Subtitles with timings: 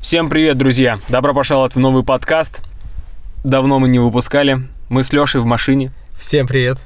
[0.00, 1.00] Всем привет, друзья!
[1.08, 2.60] Добро пожаловать в новый подкаст.
[3.42, 4.60] Давно мы не выпускали.
[4.88, 5.90] Мы с Лешей в машине.
[6.16, 6.78] Всем привет.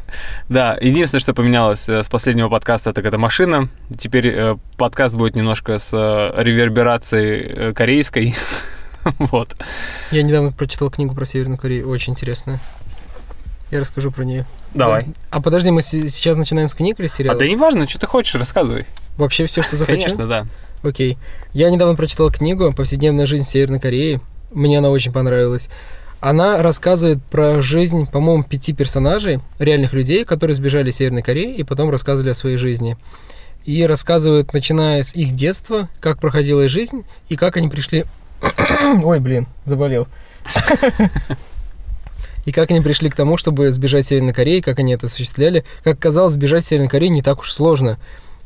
[0.49, 3.69] Да, единственное, что поменялось э, с последнего подкаста, так это машина.
[3.99, 8.35] Теперь э, подкаст будет немножко с э, реверберацией корейской.
[9.19, 9.57] вот.
[10.11, 12.61] Я недавно прочитал книгу про Северную Корею, очень интересная.
[13.71, 14.47] Я расскажу про нее.
[14.73, 15.07] Давай.
[15.31, 17.39] А подожди, мы сейчас начинаем с книг или А сериала?
[17.39, 18.87] да не важно, что ты хочешь, рассказывай.
[19.17, 19.99] Вообще все, что захочу?
[19.99, 20.47] Конечно, да.
[20.83, 21.17] Окей.
[21.53, 24.21] Я недавно прочитал книгу «Повседневная жизнь Северной Кореи».
[24.51, 25.69] Мне она очень понравилась.
[26.21, 31.65] Она рассказывает про жизнь, по-моему, пяти персонажей, реальных людей, которые сбежали из Северной Кореи и
[31.65, 32.97] потом рассказывали о своей жизни.
[33.65, 38.05] И рассказывает, начиная с их детства, как проходила их жизнь и как они пришли...
[39.03, 40.09] Ой, блин, заболел.
[42.45, 45.65] И как они пришли к тому, чтобы сбежать Северной Кореи, как они это осуществляли.
[45.85, 47.99] Как казалось, сбежать Северной Кореи не так уж сложно.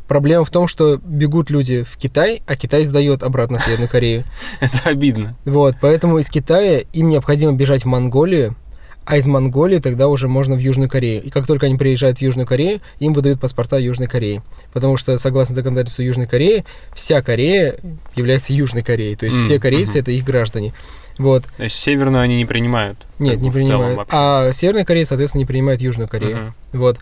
[0.09, 4.25] Проблема в том, что бегут люди в Китай, а Китай сдает обратно Северную Корею.
[4.61, 5.37] Это обидно.
[5.45, 8.55] Вот, поэтому из Китая им необходимо бежать в Монголию,
[9.05, 11.23] а из Монголии тогда уже можно в Южную Корею.
[11.23, 14.43] И как только они приезжают в Южную Корею, им выдают паспорта Южной Кореи.
[14.73, 17.77] Потому что, согласно законодательству Южной Кореи, вся Корея
[18.17, 19.15] является Южной Кореей.
[19.15, 20.01] То есть М, все корейцы мгм.
[20.01, 20.73] это их граждане.
[21.19, 21.45] Вот.
[21.57, 23.07] То есть северную они не принимают.
[23.21, 24.09] Нет, не принимают.
[24.11, 26.37] А Северная Корея, соответственно, не принимает Южную Корею.
[26.37, 26.55] Мгм.
[26.73, 26.99] Вот.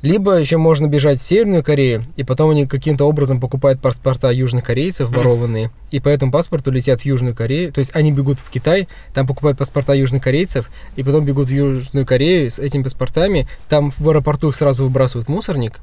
[0.00, 4.64] Либо еще можно бежать в Северную Корею, и потом они каким-то образом покупают паспорта южных
[4.64, 7.72] корейцев, ворованные, и по этому паспорту летят в Южную Корею.
[7.72, 11.52] То есть они бегут в Китай, там покупают паспорта южных корейцев, и потом бегут в
[11.52, 13.48] Южную Корею с этими паспортами.
[13.68, 15.80] Там в аэропорту их сразу выбрасывают в мусорник,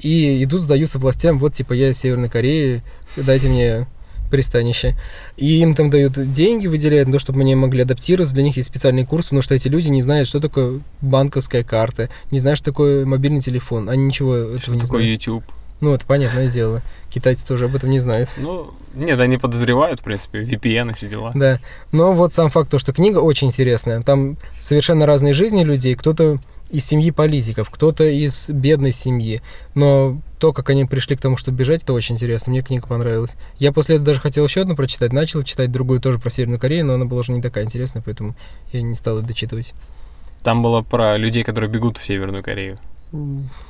[0.00, 2.82] и идут, сдаются властям, вот типа я из Северной Кореи,
[3.16, 3.86] дайте мне
[4.32, 4.96] пристанище.
[5.36, 8.34] И им там дают деньги, выделяют на то, чтобы они могли адаптироваться.
[8.34, 12.08] Для них есть специальный курс, потому что эти люди не знают, что такое банковская карта,
[12.30, 13.88] не знают, что такое мобильный телефон.
[13.88, 15.20] Они ничего этого Что не такое знают.
[15.20, 15.44] YouTube?
[15.82, 16.80] Ну, это понятное дело.
[17.10, 18.30] Китайцы тоже об этом не знают.
[18.38, 21.32] Ну, нет, они подозревают, в принципе, VPN и все дела.
[21.34, 21.60] Да.
[21.90, 24.00] Но вот сам факт, то, что книга очень интересная.
[24.00, 25.94] Там совершенно разные жизни людей.
[25.96, 26.38] Кто-то
[26.72, 29.42] из семьи политиков, кто-то из бедной семьи.
[29.74, 32.50] Но то, как они пришли к тому, чтобы бежать, это очень интересно.
[32.50, 33.36] Мне книга понравилась.
[33.58, 35.12] Я после этого даже хотел еще одну прочитать.
[35.12, 38.34] Начал читать другую тоже про Северную Корею, но она была уже не такая интересная, поэтому
[38.72, 39.74] я не стал ее дочитывать.
[40.42, 42.78] Там было про людей, которые бегут в Северную Корею.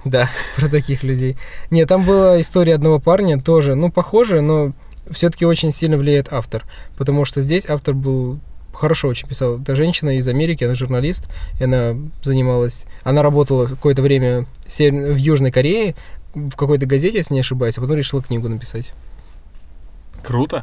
[0.04, 1.36] Да, про таких людей.
[1.70, 4.72] Нет, там была история одного парня, тоже, ну, похожая, но
[5.10, 6.64] все-таки очень сильно влияет автор.
[6.96, 8.38] Потому что здесь автор был
[8.72, 9.60] хорошо очень писал.
[9.60, 11.26] Это женщина из Америки, она журналист,
[11.60, 12.86] и она занималась...
[13.04, 15.94] Она работала какое-то время в Южной Корее,
[16.34, 18.92] в какой-то газете, если не ошибаюсь, а потом решила книгу написать.
[20.22, 20.62] Круто.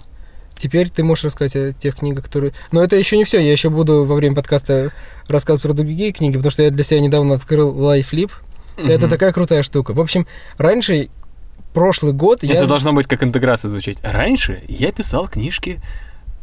[0.58, 2.54] Теперь ты можешь рассказать о тех книгах, которые...
[2.72, 3.40] Но это еще не все.
[3.40, 4.92] Я еще буду во время подкаста
[5.28, 8.32] рассказывать про другие книги, потому что я для себя недавно открыл LifeLip.
[8.78, 9.10] Это Мгм.
[9.10, 9.94] такая крутая штука.
[9.94, 10.28] В общем,
[10.58, 11.10] раньше,
[11.74, 12.66] прошлый год, Это я...
[12.66, 13.98] должно быть как интеграция звучать.
[14.02, 15.80] Раньше я писал книжки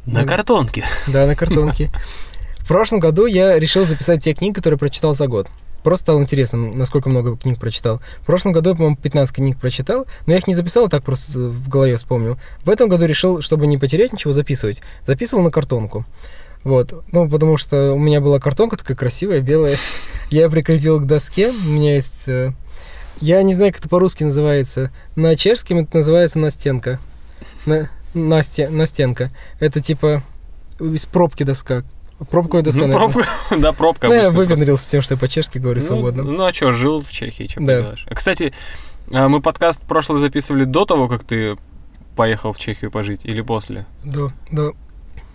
[0.06, 0.84] на картонке.
[1.06, 1.90] Да, на картонке.
[2.58, 5.48] В прошлом году я решил записать те книги, которые прочитал за год.
[5.84, 8.00] Просто стало интересно, насколько много книг прочитал.
[8.22, 11.04] В прошлом году я, по-моему, 15 книг прочитал, но я их не записал, а так
[11.04, 12.38] просто в голове вспомнил.
[12.64, 14.82] В этом году решил, чтобы не потерять ничего, записывать.
[15.06, 16.04] Записывал на картонку.
[16.64, 17.04] Вот.
[17.12, 19.76] Ну, потому что у меня была картонка такая красивая, белая.
[20.30, 21.50] Я ее прикрепил к доске.
[21.50, 22.26] У меня есть...
[22.26, 22.52] э,
[23.20, 24.90] Я не знаю, как это по-русски называется.
[25.14, 26.98] На чешском это называется настенка.
[27.64, 27.88] На...
[28.16, 28.68] Насте...
[28.68, 29.30] Настенка.
[29.60, 30.22] Это типа
[30.80, 31.84] из пробки доска.
[32.30, 33.12] Пробковая доска, Ну, наверное.
[33.12, 36.22] пробка, да, пробка Ну, я выпендрился тем, что я по-чешски говорю Ну, свободно.
[36.22, 37.66] Ну, а что, жил в Чехии, что Да.
[37.76, 38.06] поделаешь.
[38.08, 38.54] А, Кстати,
[39.12, 41.56] а, мы подкаст прошлый записывали до того, как ты
[42.16, 43.84] поехал в Чехию пожить, или после?
[44.02, 44.70] Да, да.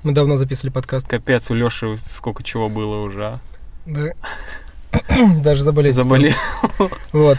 [0.01, 1.07] Мы давно записывали подкаст.
[1.07, 3.39] Капец, у Леши сколько чего было уже, а?
[3.85, 4.13] Да.
[5.43, 5.93] Даже заболеть.
[5.93, 6.33] Заболел.
[7.13, 7.37] Вот.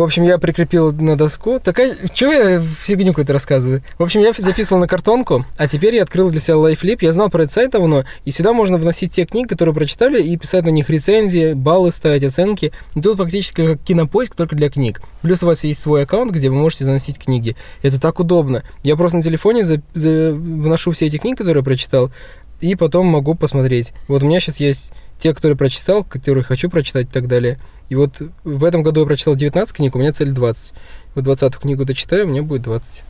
[0.00, 1.60] В общем, я прикрепил на доску.
[1.60, 1.94] Такая...
[2.14, 3.82] Чего я фигню какую-то рассказываю?
[3.98, 7.00] В общем, я записывал на картонку, а теперь я открыл для себя LifeLip.
[7.02, 10.38] Я знал про этот сайт давно, и сюда можно вносить те книги, которые прочитали, и
[10.38, 12.72] писать на них рецензии, баллы ставить, оценки.
[12.94, 15.02] И тут фактически как кинопоиск, только для книг.
[15.20, 17.54] Плюс у вас есть свой аккаунт, где вы можете заносить книги.
[17.82, 18.62] Это так удобно.
[18.82, 22.10] Я просто на телефоне за- за- вношу все эти книги, которые я прочитал,
[22.60, 23.92] и потом могу посмотреть.
[24.08, 27.58] Вот у меня сейчас есть те, которые прочитал, которые хочу прочитать и так далее.
[27.88, 30.74] И вот в этом году я прочитал 19 книг, у меня цель 20.
[31.14, 33.02] Вот 20 книгу дочитаю, у меня будет 20.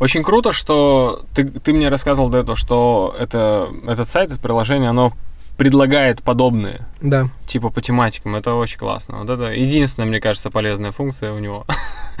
[0.00, 4.90] Очень круто, что ты, ты мне рассказывал до этого, что это, этот сайт, это приложение,
[4.90, 5.12] оно
[5.56, 7.28] предлагает подобные, Да.
[7.46, 8.36] типа по тематикам.
[8.36, 9.18] Это очень классно.
[9.18, 11.66] Вот это единственная, мне кажется, полезная функция у него.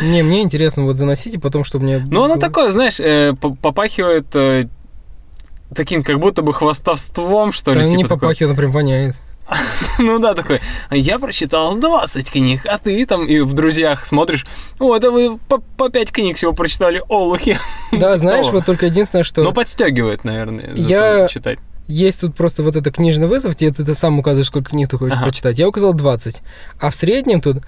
[0.00, 1.98] Не, мне интересно вот заносить, и потом, чтобы мне...
[2.10, 4.68] Ну, оно такое, знаешь, э, по- попахивает э,
[5.74, 7.80] таким как будто бы хвастовством, что ли.
[7.82, 8.18] Да, не типа такое.
[8.20, 9.16] попахивает, она прям воняет.
[9.98, 10.60] Ну да, такой,
[10.90, 14.46] «А я прочитал 20 книг, а ты там и в друзьях смотришь,
[14.78, 17.58] о, это вы по, по 5 книг всего прочитали, олухи.
[17.92, 19.42] Да, Типа знаешь, вот только единственное, что...
[19.42, 21.58] Ну, подстегивает, наверное, Я- читать.
[21.86, 24.98] Есть тут просто вот это книжный вызов, тебе ты, ты сам указываешь, сколько книг ты
[24.98, 25.24] хочешь Ага.
[25.24, 25.58] прочитать.
[25.58, 26.42] Я указал 20.
[26.78, 27.62] А в среднем тут,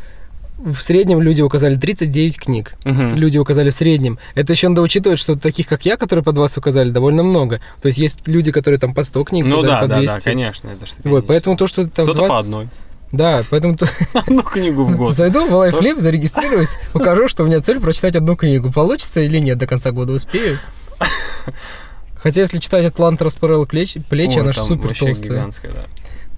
[0.65, 2.75] в среднем люди указали 39 книг.
[2.85, 3.15] Мгм.
[3.15, 4.19] Люди указали в среднем.
[4.35, 7.61] Это еще надо учитывать, что таких, как я, которые по 20 указали, довольно много.
[7.83, 10.15] То есть есть люди, которые там по 100 книг Ну да, по да, 200.
[10.15, 12.29] да, конечно, это ж Вот, поэтому то, что там Кто-то 20...
[12.29, 12.69] по одной.
[13.13, 15.15] Да, поэтому то- Одну книгу в год.
[15.17, 18.71] зайду в LifeLib, зарегистрируюсь, укажу, что у меня цель прочитать одну книгу.
[18.71, 20.59] Получится или нет до конца года успею?
[22.17, 25.15] Хотя, если читать «Атлант расправил плечи», плечи Ой, она же супер толстая.
[25.15, 25.81] гигантская, да.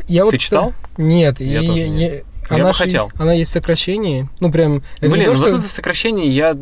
[0.07, 0.73] Я вот Ты читал?
[0.97, 2.23] Нет, Я я- я-
[2.57, 3.11] Я она бы хотел.
[3.19, 4.29] Она есть в сокращении.
[4.41, 4.83] Ну, прям...
[5.01, 6.57] не Блин, то, вот что- это сокращение я...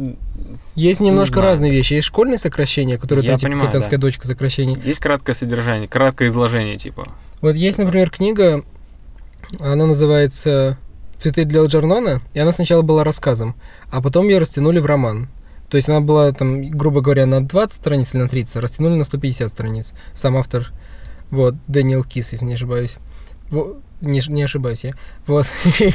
[0.74, 1.48] Есть немножко знаю.
[1.48, 1.94] разные вещи.
[1.94, 4.02] Есть школьные сокращения, которые Я там, типа, «Капитанская да.
[4.02, 4.78] дочка» сокращений.
[4.84, 7.08] Есть краткое содержание, краткое изложение, типа.
[7.40, 8.64] Вот есть, например, книга,
[9.58, 10.78] она называется
[11.18, 13.54] «Цветы для Алджернона», и она сначала была рассказом,
[13.90, 15.28] а потом ее растянули в роман.
[15.68, 18.94] То есть она была, там, грубо говоря, на 20 страниц или на 30, а растянули
[18.94, 19.92] на 150 страниц.
[20.14, 20.72] Сам автор,
[21.30, 22.96] вот, Дэниел Кис, если не ошибаюсь.
[23.50, 24.92] Не, не ошибаюсь я.
[25.26, 25.46] Вот.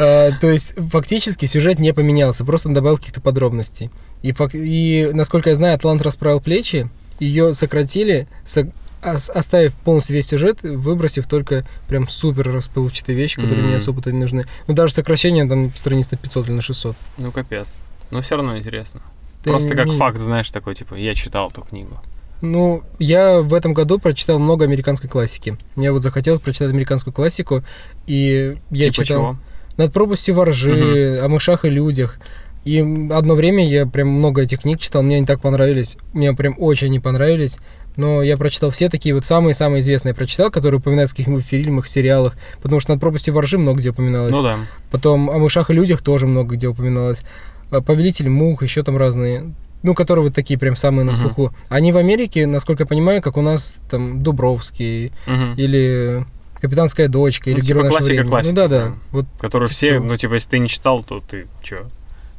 [0.00, 3.90] А, То есть фактически сюжет не поменялся, просто он добавил каких-то подробностей.
[4.22, 6.88] И, и насколько я знаю, Атлант расправил плечи,
[7.18, 8.70] ее сократили, со-
[9.02, 14.20] ос- оставив полностью весь сюжет, выбросив только прям супер расплывчатые вещи, которые мне особо-то не
[14.20, 14.44] нужны.
[14.68, 16.96] Ну, даже сокращение там страниц на 500 или на 600.
[17.16, 17.78] Ну, капец.
[18.12, 19.00] Но все равно интересно.
[19.42, 21.98] Ты Просто как факт, знаешь, такой, типа, я читал эту книгу.
[22.40, 25.56] Ну, я в этом году прочитал много американской классики.
[25.74, 27.64] Мне вот захотелось прочитать американскую классику,
[28.06, 29.20] и я типа читал...
[29.20, 29.36] чего?
[29.76, 32.18] Над пропастью воржи, о мышах и людях.
[32.64, 32.80] И
[33.12, 35.96] одно время я прям много этих книг читал, мне они так понравились.
[36.12, 37.58] Мне прям очень не понравились.
[37.96, 42.36] Но я прочитал все такие вот самые-самые известные прочитал, которые упоминаются в каких-нибудь фильмах, сериалах.
[42.62, 44.30] Потому что над пропастью воржи много где упоминалось.
[44.30, 44.58] Ну да.
[44.90, 47.22] Потом о мышах и людях тоже много где упоминалось.
[47.70, 49.52] Повелитель мух, еще там разные.
[49.82, 51.52] Ну, которые вот такие прям самые на слуху.
[51.68, 55.54] Они в Америке, насколько я понимаю, как у нас там Дубровский Мгм.
[55.54, 56.26] или
[56.60, 58.28] Капитанская дочка, Ну, или типа Герой классика, времени.
[58.28, 58.84] классика, ну да, да.
[58.88, 58.94] да.
[59.12, 61.86] Вот Который Типа все, ну, типа, если ты не читал, то ты чё?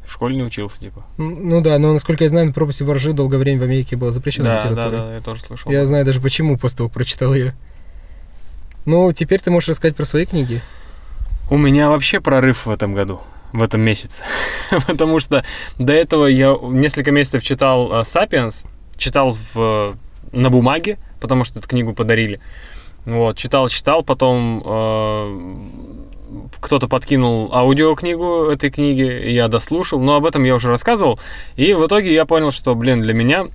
[0.05, 1.05] В школе не учился, типа.
[1.17, 4.45] Ну да, но насколько я знаю, на пропасти воржи долгое время в Америке была запрещена
[4.45, 4.97] Да, да, литература.
[5.01, 5.71] да, я тоже слышал.
[5.71, 7.55] Я знаю даже почему после того, как прочитал ее.
[8.85, 10.61] Ну, теперь ты можешь рассказать про свои книги.
[11.49, 13.21] У меня вообще прорыв в этом году,
[13.51, 14.23] в этом месяце.
[14.87, 15.43] Потому что
[15.77, 18.63] до этого я несколько месяцев читал э, «Сапиенс»,
[18.97, 19.95] читал в,
[20.31, 22.39] на бумаге, потому что эту книгу подарили.
[23.05, 25.57] Вот, читал, читал, потом э,
[26.59, 31.19] кто-то подкинул аудиокнигу этой книги, и я дослушал, но об этом я уже рассказывал.
[31.55, 33.47] И в итоге я понял, что, блин, для меня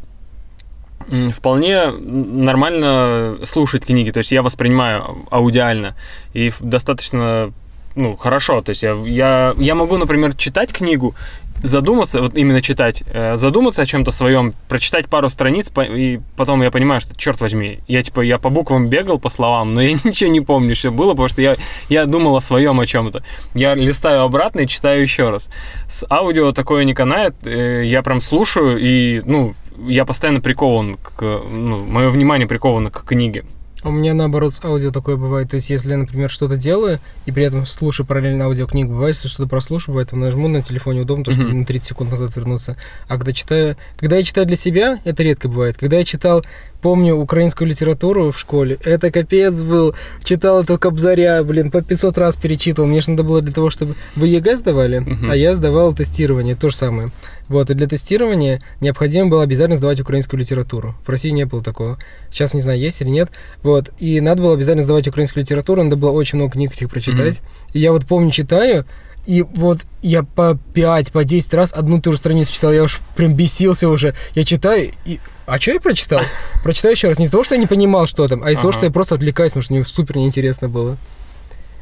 [1.33, 5.95] вполне нормально слушать книги, то есть я воспринимаю аудиально
[6.33, 7.53] и достаточно
[7.97, 11.15] ну, хорошо, то есть я, я, я могу, например, читать книгу,
[11.63, 16.71] задуматься, вот именно читать, э, задуматься о чем-то своем, прочитать пару страниц, и потом я
[16.71, 20.31] понимаю, что, черт возьми, я типа, я по буквам бегал, по словам, но я ничего
[20.31, 21.57] не помню, что было, потому что я,
[21.89, 23.23] я думал о своем о чем-то.
[23.55, 25.49] Я листаю обратно и читаю еще раз.
[25.89, 29.55] С аудио такое не канает, э, я прям слушаю, и, ну,
[29.87, 33.45] я постоянно прикован к, ну, мое внимание приковано к книге.
[33.85, 35.51] У меня наоборот с аудио такое бывает.
[35.51, 39.29] То есть, если я, например, что-то делаю, и при этом слушаю параллельно аудиокнигу, бывает, что
[39.29, 41.61] что-то прослушиваю, поэтому нажму на телефоне удобно, то, что Мгм.
[41.61, 42.77] на 30 секунд назад вернуться.
[43.09, 43.77] А когда читаю...
[43.97, 45.77] Когда я читаю для себя, это редко бывает.
[45.77, 46.45] Когда я читал,
[46.85, 49.95] помню, украинскую литературу в школе, это капец был.
[50.23, 52.87] Читал эту Кобзаря, блин, по 500 раз перечитывал.
[52.87, 53.95] Мне же надо было для того, чтобы...
[54.17, 55.31] Вы ЕГЭ сдавали, Мгм.
[55.31, 57.09] а я сдавал тестирование, то же самое.
[57.49, 60.95] Вот, и для тестирования необходимо было обязательно сдавать украинскую литературу.
[61.07, 61.97] В России не было такого.
[62.31, 63.31] Сейчас не знаю, есть или нет.
[63.63, 67.41] Вот, и надо было обязательно сдавать украинскую литературу, надо было очень много книг этих прочитать.
[67.73, 68.85] И я вот помню, читаю,
[69.27, 73.01] и вот я по 5, по 10 раз одну ту же страницу читал, я уж
[73.17, 74.15] прям бесился уже.
[74.35, 75.19] Я читаю, и...
[75.47, 76.21] А что я прочитал?
[76.63, 77.19] Прочитаю еще раз.
[77.19, 78.79] Не из-за того, что я не понимал, что там, а из-за того, Ага.
[78.79, 80.97] что я просто отвлекаюсь, потому что мне супер неинтересно было.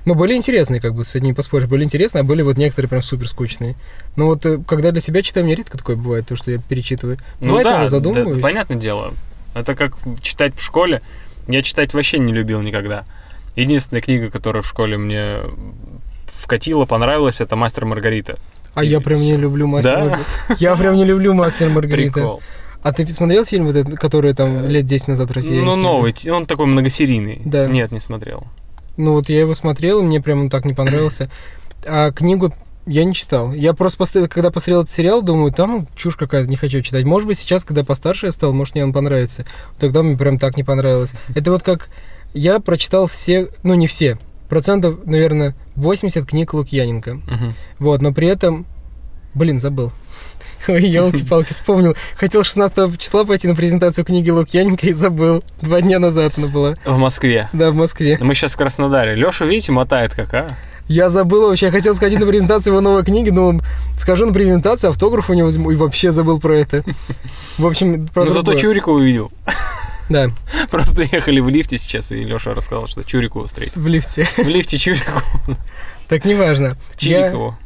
[0.05, 2.89] Но были интересные, как бы, с этим не поспоришь, были интересные, а были вот некоторые
[2.89, 3.77] прям супер скучные.
[4.17, 7.19] Но вот э, когда для себя читаю, мне редко такое бывает, то, что я перечитываю.
[7.41, 8.43] Ну Бывает, да, иногда да, задумываюсь.
[8.43, 9.15] понятное дело.
[9.55, 11.03] Это как читать в школе.
[11.47, 13.05] Я читать вообще не любил никогда.
[13.55, 15.37] Единственная книга, которая в школе мне
[16.43, 18.37] вкатила, понравилась, это «Мастер и Маргарита».
[18.75, 19.39] А я прям не всё.
[19.41, 19.99] люблю мастер Да?
[20.01, 20.27] Маргарита.
[20.59, 22.13] Я прям не люблю мастер Маргарита.
[22.13, 22.43] Прикол.
[22.83, 25.61] А ты смотрел фильм, вот этот, который там лет 10 назад в России?
[25.61, 27.41] Ну, новый, он такой многосерийный.
[27.45, 27.67] Да.
[27.69, 28.45] Нет, не смотрел.
[28.97, 31.31] Ну вот я его смотрел, и мне прям он так не понравился.
[31.87, 32.53] А книгу
[32.87, 33.53] я не читал.
[33.53, 37.05] Я просто, после- когда посмотрел этот сериал, думаю, там чушь какая-то, не хочу читать.
[37.05, 39.45] Может быть, сейчас, когда постарше я стал, может, мне он понравится.
[39.79, 41.13] Тогда мне прям так не понравилось.
[41.35, 41.89] Это вот как
[42.35, 44.19] Я прочитал все, ну не все,
[44.53, 47.15] процентов, наверное, 80 книг Лукьяненко.
[47.15, 47.55] Мгм.
[47.79, 48.67] Вот, но при этом,
[49.33, 49.93] блин, забыл.
[50.69, 51.97] Ой, елки-палки, вспомнил.
[52.17, 55.43] Хотел 16 числа пойти на презентацию книги Лукьяненко и забыл.
[55.63, 56.75] Два дня назад она была.
[56.85, 57.49] В Москве.
[57.55, 58.19] Да, в Москве.
[58.21, 59.15] Мы сейчас в Краснодаре.
[59.15, 60.59] Леша, видите, мотает как, а?
[60.87, 63.59] Я забыл вообще, я хотел сходить на презентацию его новой книги, но
[63.99, 66.85] скажу на презентацию, автограф у него возьму, и вообще забыл про это.
[67.57, 68.61] В общем, про зато другое.
[68.61, 69.33] Чурика увидел.
[70.12, 70.31] Да,
[70.71, 73.81] Просто ехали в лифте сейчас, и Леша рассказал, что Чурику встретил.
[73.81, 74.28] в лифте.
[74.37, 75.23] В лифте Чурику.
[76.09, 76.66] Так, неважно.
[76.66, 76.73] Я...
[76.97, 77.57] Чирикову.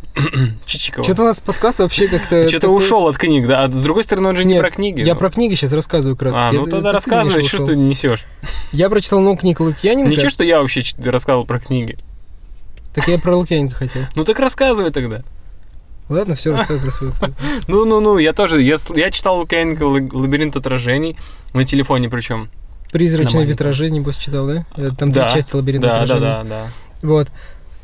[0.64, 1.04] Чичикова.
[1.04, 2.48] Что-то у нас подкаст вообще как-то...
[2.48, 3.64] Что-то такой- ушел от книг, да?
[3.64, 5.00] А с другой стороны, он же не Нет, про книги.
[5.00, 5.20] Я ну.
[5.20, 6.36] про книги сейчас рассказываю как раз.
[6.36, 8.24] А, ну тогда рассказывай, что ты несешь.
[8.72, 10.10] Я прочитал много книг Лукьяненко.
[10.10, 11.98] Ничего, что я вообще рассказывал про книги.
[12.94, 14.02] Так я про Лукьяненко хотел.
[14.14, 15.22] Ну так рассказывай тогда.
[16.08, 17.12] Ладно, все, рассказывай про свою.
[17.68, 18.76] Ну-ну-ну, я тоже, я,
[19.10, 19.44] читал
[19.84, 21.16] «Ла- «Лабиринт отражений»,
[21.52, 22.48] на телефоне причем.
[22.92, 24.66] Призрачные витражи, небось, читал, да?
[24.76, 26.20] Э, Там Да, три части лабиринта Да, отражений.
[26.20, 26.66] да, да.
[27.02, 27.28] Вот.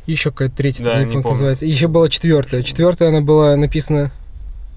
[0.07, 1.67] Еще какая-то третья, Да, не помню, называется.
[1.67, 2.63] Еще была четвертая.
[2.63, 4.13] Четвертая она была написана.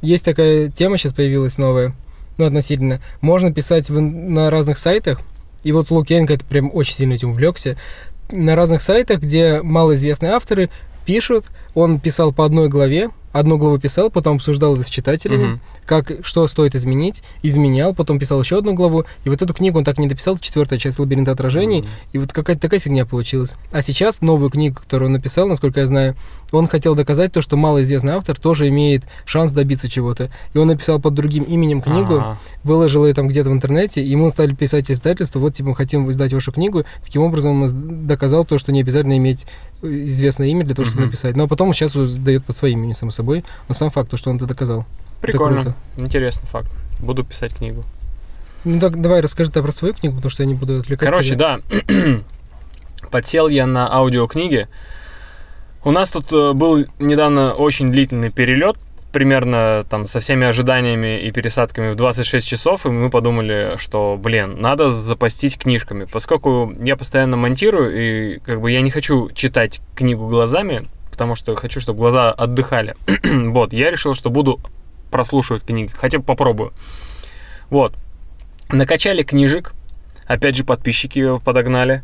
[0.01, 1.93] Есть такая тема сейчас появилась новая,
[2.37, 2.99] ну, относительно.
[3.21, 5.21] Можно писать в на разных сайтах.
[5.63, 7.77] И вот Лукьяненко это прям очень сильно этим увлекся.
[8.31, 10.69] На разных сайтах, где малоизвестные авторы
[11.05, 15.59] пишут, он писал по одной главе, одну главу писал, потом обсуждал это с читателями, Мгм.
[15.85, 19.83] как, что стоит изменить, изменял, потом писал еще одну главу, и вот эту книгу он
[19.83, 21.87] так не дописал, четвертая часть «Лабиринта отражений», Мгм.
[22.13, 23.55] и вот какая-то такая фигня получилась.
[23.73, 26.15] А сейчас новую книгу, которую он написал, насколько я знаю,
[26.53, 30.29] он хотел доказать то, что малоизвестный автор тоже имеет шанс добиться чего-то.
[30.53, 32.37] И он написал под другим именем книгу, Ага.
[32.63, 36.09] выложил ее там где-то в интернете, и ему стали писать издательство, вот типа мы хотим
[36.09, 36.85] издать вашу книгу.
[37.03, 39.45] Таким образом он доказал то, что не обязательно иметь
[39.81, 41.07] э, известное имя для того, чтобы Мгм.
[41.09, 41.35] написать.
[41.35, 43.24] Но потом он сейчас дает под своим именем, само собой.
[43.67, 44.85] Но сам факт, то, что он это доказал.
[45.21, 45.63] Прикольно.
[45.63, 45.75] круто.
[45.97, 46.71] Интересный факт.
[46.99, 47.83] Буду писать книгу.
[48.63, 51.11] Ну так давай расскажи про свою книгу, потому что я не буду отвлекаться.
[51.11, 51.59] Короче, да.
[53.11, 54.67] Подсел я на аудиокниги.
[55.83, 58.75] У нас тут э, был недавно очень длительный перелет,
[59.11, 64.59] примерно там со всеми ожиданиями и пересадками в 26 часов, и мы подумали, что, блин,
[64.59, 70.27] надо запастись книжками, поскольку я постоянно монтирую, и как бы я не хочу читать книгу
[70.27, 72.95] глазами, потому что хочу, чтобы глаза отдыхали.
[73.51, 74.59] вот, я решил, что буду
[75.11, 76.73] прослушивать книги, хотя бы попробую.
[77.69, 77.95] Вот.
[78.67, 79.73] Накачали книжек,
[80.25, 82.03] опять же подписчики подогнали,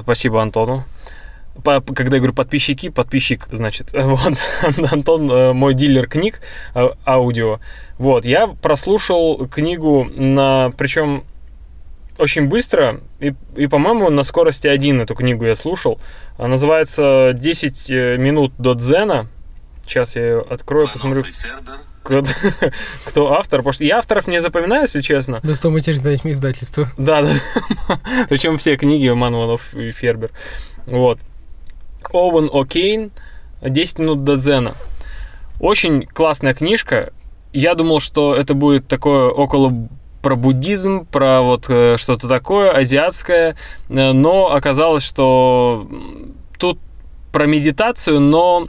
[0.00, 0.84] спасибо Антону.
[1.64, 4.38] Когда я говорю подписчики, подписчик, значит, вот,
[4.92, 6.40] Антон э, мой дилер книг
[6.76, 7.58] э, аудио.
[7.98, 11.24] Вот, я прослушал книгу на, причем
[12.18, 16.00] очень быстро, и, и, по-моему, на скорости один эту книгу я слушал.
[16.36, 19.26] Она называется «10 минут до дзена».
[19.86, 21.24] Сейчас я ее открою, посмотрю,
[22.02, 22.22] кто,
[23.04, 23.60] кто автор.
[23.60, 25.40] Потому что я авторов не запоминаю, если честно.
[25.42, 26.90] Да что мы теперь знаем издательство.
[26.96, 27.32] Да, да.
[28.28, 30.30] Причем все книги Мануэлов и Фербер.
[30.86, 31.18] Вот.
[32.12, 33.10] Оуэн О'Кейн
[33.62, 34.74] «10 минут до дзена».
[35.60, 37.12] Очень классная книжка.
[37.52, 39.88] Я думал, что это будет такое около
[40.22, 43.56] про буддизм, про вот э, что-то такое азиатское,
[43.88, 45.86] э, но оказалось, что
[46.58, 46.78] тут
[47.32, 48.68] про медитацию, но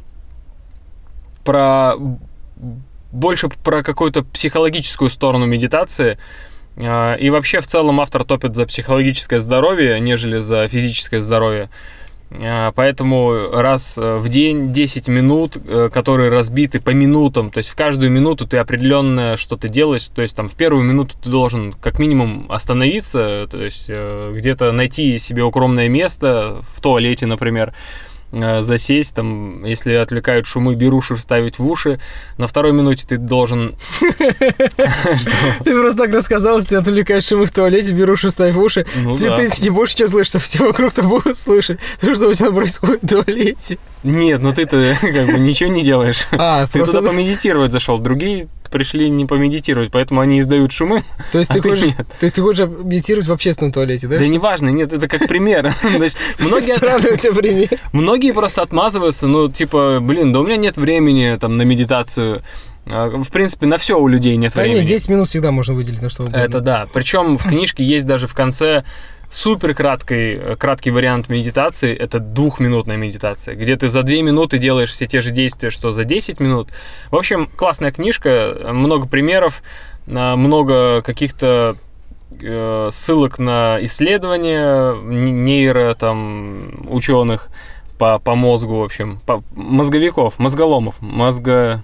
[1.44, 1.96] про
[3.12, 6.18] больше про какую-то психологическую сторону медитации.
[6.82, 11.70] А, И вообще в целом автор топит за психологическое здоровье, нежели за физическое здоровье.
[12.42, 17.70] А, Поэтому раз э, в день 10 минут, э, которые разбиты по минутам, то есть
[17.70, 21.74] в каждую минуту ты определенное что-то делаешь, то есть там в первую минуту ты должен
[21.74, 27.74] как минимум остановиться, то есть э, где-то найти себе укромное место, в туалете, например,
[28.62, 32.00] засесть, там, если отвлекают шумы, беруши вставить в уши.
[32.38, 33.75] На второй минуте ты должен...
[35.63, 38.86] Ты просто так рассказал, что ты отвлекаешь шумы в туалете, берешь ставь в уши.
[38.96, 41.80] Ну ты, ты не будешь что слышать, а все вокруг-то будут слышать.
[42.00, 43.78] То, что у тебя происходит в туалете.
[44.04, 46.28] Нет, ну ты-то как бы ничего не делаешь.
[46.32, 46.98] А, Ты просто...
[46.98, 51.62] туда помедитировать зашел, другие пришли не помедитировать, поэтому они издают шумы, То есть, а ты
[51.62, 51.96] ты хочешь, нет.
[52.20, 54.18] то есть ты хочешь медитировать в общественном туалете, да?
[54.18, 55.72] Да неважно, нет, это как пример.
[56.40, 57.68] Многие, Странный у тебя пример.
[57.92, 62.42] многие просто отмазываются, ну, типа, блин, да у меня нет времени там на медитацию.
[62.88, 64.80] А, В принципе, на все у людей нет Да времени.
[64.80, 66.38] нет, 10 минут всегда можно выделить на что угодно.
[66.38, 66.88] Это да.
[66.92, 68.84] Причем в книжке есть даже в конце
[69.34, 71.96] супер краткий, краткий вариант медитации.
[71.96, 76.06] Это двухминутная медитация, где ты за две минуты делаешь все те же действия, что за
[76.06, 76.70] 10 минут.
[77.10, 79.63] В общем, классная книжка, много примеров,
[80.08, 81.75] а, много каких-то
[82.42, 87.50] э, ссылок на исследования нейро там ученых
[87.98, 91.82] по, по мозгу, в общем, по, мозговиков, мозголомов, мозго,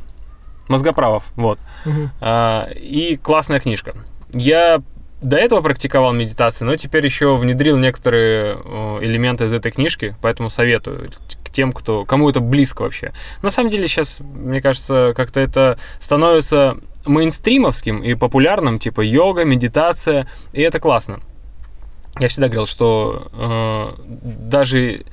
[0.68, 1.60] мозгоправов, вот.
[1.86, 2.12] Мгм.
[2.22, 3.96] А, и классная книжка.
[4.32, 4.82] Я
[5.22, 10.50] до этого практиковал медитации, но теперь еще внедрил некоторые э, элементы из этой книжки, поэтому
[10.50, 11.10] советую
[11.44, 13.12] к тем, кто, кому это близко вообще.
[13.42, 20.28] На самом деле сейчас, мне кажется, как-то это становится мейнстримовским и популярным, типа йога, медитация,
[20.54, 21.20] и это классно.
[22.20, 25.04] Я всегда говорил, что э, даже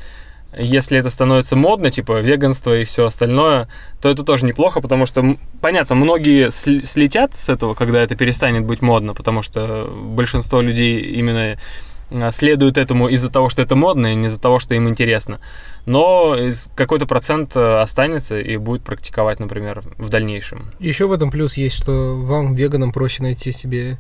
[0.59, 3.69] если это становится модно, типа веганство и все остальное,
[4.01, 8.83] то это тоже неплохо, потому что, понятно, многие слетят с этого, когда это перестанет быть
[8.83, 11.59] модно, потому что большинство людей именно
[12.11, 15.41] а, следуют этому из-за того, что это модно, и не из-за того, что им интересно.
[15.85, 16.37] Но
[16.75, 20.73] какой-то процент э, останется и будет практиковать, например, в дальнейшем.
[20.81, 23.99] Еще в этом плюс есть, что вам, веганам, проще найти себе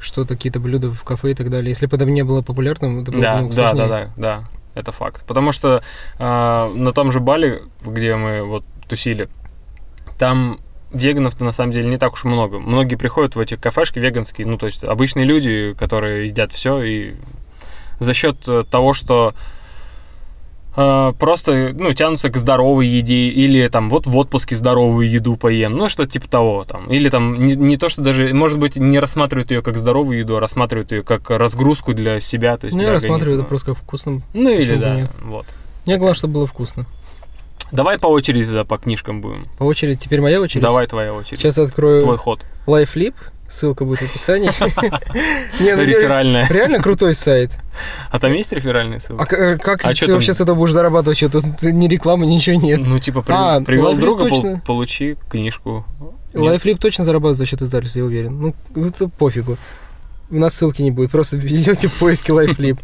[0.00, 1.70] что-то, какие-то блюда в кафе и так далее.
[1.70, 4.40] Если бы это не было популярным, это было да, бы да, да, да, да
[4.76, 5.24] это факт.
[5.26, 5.82] Потому что
[6.18, 9.28] э, на том же Бали, где мы вот тусили,
[10.18, 10.60] там
[10.92, 12.60] веганов-то на самом деле не так уж и много.
[12.60, 17.14] Многие приходят в эти кафешки веганские, ну, то есть обычные люди, которые едят все, и
[17.98, 19.34] за счет э, того, что
[20.76, 25.76] э, просто, ну, тянутся к здоровой еде, или там вот в отпуске здоровую еду поем,
[25.76, 26.86] ну, что-то типа того, там.
[26.90, 30.36] Или там не, не то, что даже, может быть, не рассматривают ее как здоровую еду,
[30.36, 33.78] а рассматривают ее как разгрузку для себя, то есть Ну, я рассматриваю это просто как
[33.78, 34.22] вкусным.
[34.34, 35.10] Ну, или да, нет?
[35.22, 35.46] вот.
[35.86, 36.86] Мне главное, чтобы было вкусно.
[37.72, 39.46] Давай по очереди тогда по книжкам будем.
[39.58, 40.62] По очереди, теперь моя очередь.
[40.62, 41.40] Давай твоя очередь.
[41.40, 42.44] Сейчас открою Твой ход.
[42.66, 43.14] LifeLip,
[43.48, 44.50] ссылка будет в описании.
[45.62, 46.46] Не, ну, Реферальная.
[46.48, 47.52] Реально крутой сайт.
[48.10, 49.22] А там есть реферальные ссылки?
[49.22, 51.18] А э, как А ты вообще с этого будешь зарабатывать?
[51.18, 52.80] Что тут ни рекламы, ничего нет.
[52.84, 54.28] Ну, типа, А, привел друга,
[54.64, 55.84] получи книжку.
[56.32, 58.54] LifeLip точно зарабатывает за счет издательства, я уверен.
[58.74, 59.56] Ну, это пофигу.
[60.30, 62.78] У нас ссылки не будет, просто введете в поиске LifeLip.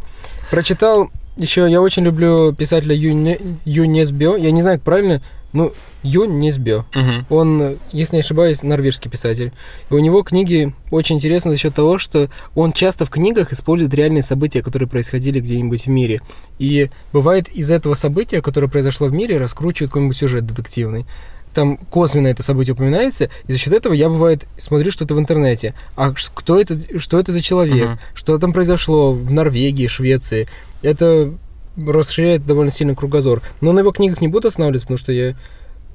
[0.50, 4.36] Прочитал еще, я очень люблю писателя Юне- Ю Несбё.
[4.36, 6.84] Я не знаю, как правильно, ну, Ю Несбё.
[6.94, 7.26] Мгм.
[7.28, 9.52] Он, если не ошибаюсь, норвежский писатель.
[9.90, 13.94] И у него книги очень интересны за счет того, что он часто в книгах использует
[13.94, 16.20] реальные события, которые происходили где-нибудь в мире.
[16.58, 21.06] И бывает из этого события, которое произошло в мире, раскручивает какой-нибудь сюжет детективный.
[21.54, 25.74] Там косвенно это событие упоминается, и за счет этого я, бывает, смотрю что-то в интернете.
[25.96, 27.90] А кто это, что это за человек?
[27.90, 27.98] Мгм.
[28.14, 30.48] Что там произошло в Норвегии, Швеции?
[30.80, 31.34] Это
[31.76, 33.42] расширяет довольно сильно кругозор.
[33.60, 35.34] Но на его книгах не буду останавливаться, потому что я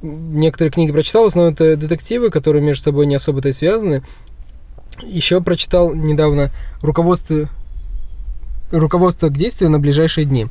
[0.02, 4.04] некоторые книги прочитал, в основном это детективы, которые между собой не особо-то и связаны.
[5.04, 7.50] Еще прочитал недавно руководство,
[8.72, 10.48] руководство к действию на ближайшие дни.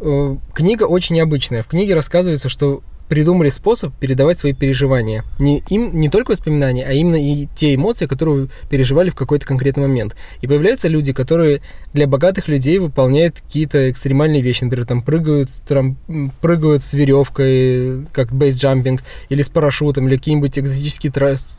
[0.00, 1.62] Э, Книга очень необычная.
[1.62, 5.24] В книге рассказывается, что придумали способ передавать свои переживания.
[5.38, 9.46] Не, им, не только воспоминания, а именно и те эмоции, которые вы переживали в какой-то
[9.46, 10.16] конкретный момент.
[10.40, 11.60] И появляются люди, которые
[11.92, 14.64] для богатых людей выполняют какие-то экстремальные вещи.
[14.64, 20.58] Например, там прыгают, трам- м, прыгают с веревкой, как бейсджампинг, или с парашютом, или какие-нибудь
[20.58, 21.12] экзотические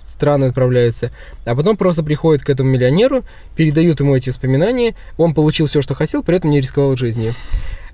[0.08, 1.12] страны отправляются.
[1.46, 3.24] А потом просто приходят к этому миллионеру,
[3.56, 7.34] передают ему эти воспоминания, он получил все, что хотел, при этом не рисковал жизнью.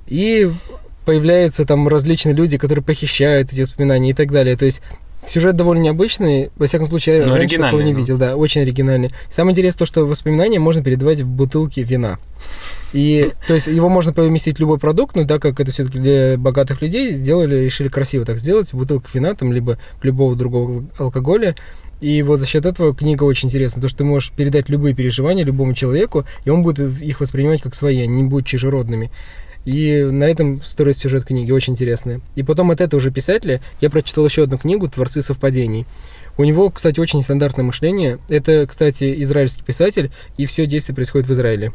[0.07, 0.51] И
[1.05, 4.55] появляются там различные люди, которые похищают эти воспоминания и так далее.
[4.55, 4.81] То есть
[5.25, 7.99] сюжет довольно необычный, во всяком случае, я Но раньше такого не ну.
[7.99, 9.11] видел, да, очень оригинальный.
[9.29, 12.19] Самое интересное то, что воспоминания можно передавать в бутылке вина.
[12.93, 16.37] И, то есть, его можно поместить в любой продукт, но так как это все-таки для
[16.37, 21.55] богатых людей, сделали, решили красиво так сделать, бутылка вина там, либо любого другого алкоголя,
[22.01, 25.45] и вот за счет этого книга очень интересна, потому что ты можешь передать любые переживания
[25.45, 29.11] любому человеку, и он будет их воспринимать как свои, они не будут чужеродными.
[29.65, 32.21] И на этом строится сюжет книги, очень интересный.
[32.35, 35.85] И потом от этого же писателя я прочитал еще одну книгу «Творцы совпадений».
[36.37, 38.19] У него, кстати, очень нестандартное мышление.
[38.29, 41.73] Это, кстати, израильский писатель, и все действие происходит в Израиле.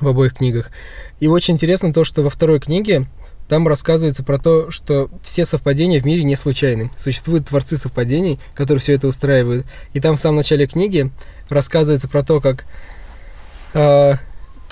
[0.00, 0.70] В обоих книгах.
[1.20, 3.06] И очень интересно то, что во второй книге
[3.48, 6.90] там рассказывается про то, что все совпадения в мире не случайны.
[6.98, 9.66] Существуют творцы совпадений, которые все это устраивают.
[9.92, 11.10] И там в самом начале книги
[11.48, 12.64] рассказывается про то, как
[13.74, 14.14] э,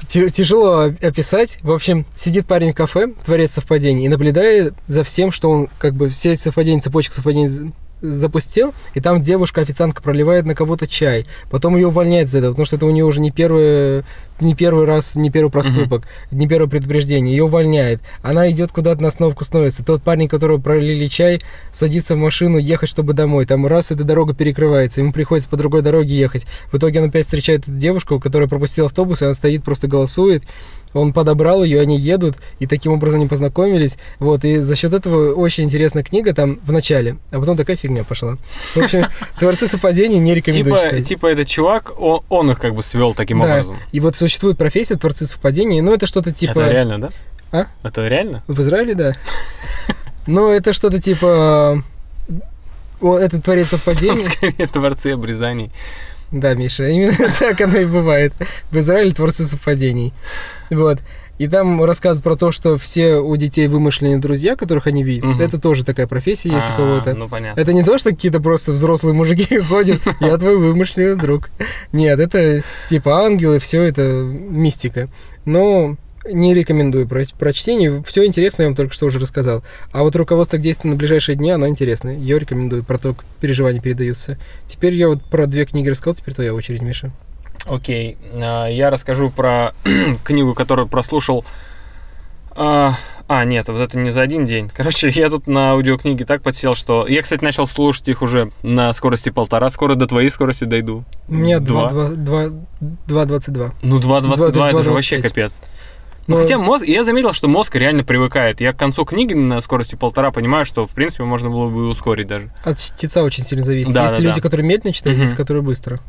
[0.09, 1.59] тяжело описать.
[1.63, 5.95] В общем, сидит парень в кафе, творец совпадений, и наблюдает за всем, что он как
[5.95, 7.73] бы все совпадения, цепочка совпадений
[8.05, 11.27] запустил, и там девушка-официантка проливает на кого-то чай.
[11.51, 14.05] Потом ее увольняют за это, потому что это у нее уже не первый,
[14.41, 17.37] не первый раз, не первый проступок, не первое предупреждение.
[17.37, 18.01] Ее увольняет.
[18.23, 19.85] Она идет куда-то на остановку становится.
[19.85, 23.47] Тот парень, которого пролили чай, садится в машину ехать, чтобы домой.
[23.47, 26.47] Там раз эта дорога перекрывается, ему приходится по другой дороге ехать.
[26.73, 30.43] В итоге он опять встречает эту девушку, которая пропустила автобус, и она стоит, просто голосует.
[30.95, 33.99] Он подобрал ее, они едут, и таким образом они познакомились.
[34.21, 38.05] Вот, и за счет этого очень интересная книга там в начале, а потом такая фигня
[38.05, 38.39] пошла.
[38.75, 39.05] В общем,
[39.39, 41.07] творцы совпадений не рекомендую Типа, читать.
[41.09, 43.47] типа этот чувак, он, он их как бы свел таким Да.
[43.47, 43.79] образом.
[43.93, 46.53] И вот существует профессия творцы совпадений, но это что-то типа...
[46.61, 47.11] Это реально, да?
[47.53, 47.67] А?
[47.83, 48.43] Это реально?
[48.47, 49.17] В Израиле, да.
[50.27, 51.83] Ну, это что-то типа...
[53.01, 54.17] О, это творец совпадений.
[54.17, 55.71] скорее творцы обрезаний.
[56.31, 58.33] Да, Миша, именно так оно и бывает.
[58.71, 60.13] В Израиле творцы совпадений.
[60.71, 60.99] Вот.
[61.37, 65.25] И там рассказ про то, что все у детей вымышленные друзья, которых они видят.
[65.25, 65.41] Мгм.
[65.41, 67.15] Это тоже такая профессия есть у А, кого-то.
[67.15, 67.61] Ну, понятно.
[67.61, 71.51] Это не то, что какие-то просто взрослые мужики ходят, я твой вымышленный друг.
[71.93, 75.09] Нет, это типа ангелы, все это мистика.
[75.45, 75.97] Но
[76.31, 78.03] не рекомендую про, прочтение.
[78.07, 79.63] Все интересное я вам только что уже рассказал.
[79.93, 82.17] А вот руководство к действию на ближайшие дни, оно интересное.
[82.17, 84.39] Я рекомендую про то, как переживания передаются.
[84.67, 87.11] Теперь я вот про две книги рассказал, теперь твоя очередь, Миша.
[87.67, 89.73] Окей, а, я расскажу про
[90.25, 91.45] книгу, которую прослушал.
[92.57, 94.71] А, а, нет, вот это не за один день.
[94.75, 97.07] Короче, я тут на аудиокниге так подсел, что...
[97.07, 99.71] Я, кстати, начал слушать их уже на скорости полтора.
[99.71, 101.05] Скоро до твоей скорости дойду.
[101.29, 101.91] У меня Два.
[101.91, 103.73] 2.22.
[103.83, 104.93] Ну, 2.22 это же 2.25.
[104.93, 105.61] вообще капец.
[106.27, 108.61] Ну, хотя мозг, я заметил, что мозг реально привыкает.
[108.61, 112.27] Я к концу книги на скорости полтора понимаю, что, в принципе, можно было бы ускорить
[112.27, 112.51] даже.
[112.65, 113.93] От чтеца очень сильно зависит.
[113.93, 114.41] Да, есть да, люди, да.
[114.41, 115.25] которые медленно читают, Мгм.
[115.25, 116.01] есть которые быстро.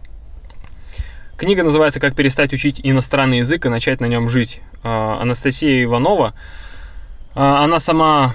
[1.37, 4.61] Книга называется «Как перестать учить иностранный язык и начать на нем жить».
[4.83, 6.33] А, Анастасия Иванова.
[7.33, 8.33] А, Она сама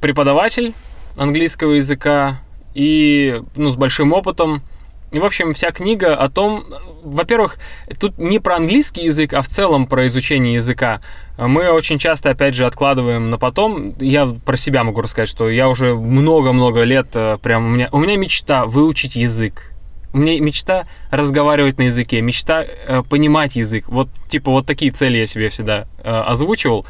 [0.00, 0.74] преподаватель
[1.16, 2.40] английского языка
[2.74, 4.64] и ну, с большим опытом.
[5.12, 6.64] И, в общем, вся книга о том,
[7.04, 7.58] во-первых,
[8.00, 11.02] тут не про английский язык, а в целом про изучение языка.
[11.36, 13.94] Мы очень часто, опять же, откладываем на потом.
[14.00, 17.98] Я про себя могу рассказать, что я уже много-много лет, э, прям у меня, у
[17.98, 19.72] меня мечта выучить язык.
[20.14, 23.88] У меня мечта разговаривать на языке, мечта э, понимать язык.
[23.88, 26.86] Вот, типа, вот такие цели я себе всегда э, озвучивал.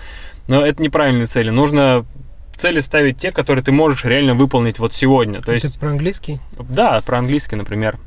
[0.46, 1.50] Но это неправильные цели.
[1.50, 2.04] Нужно
[2.54, 5.40] цели ставить те, которые ты можешь реально выполнить вот сегодня.
[5.40, 6.38] То есть, Это про английский?
[6.58, 7.98] да, про английский, например.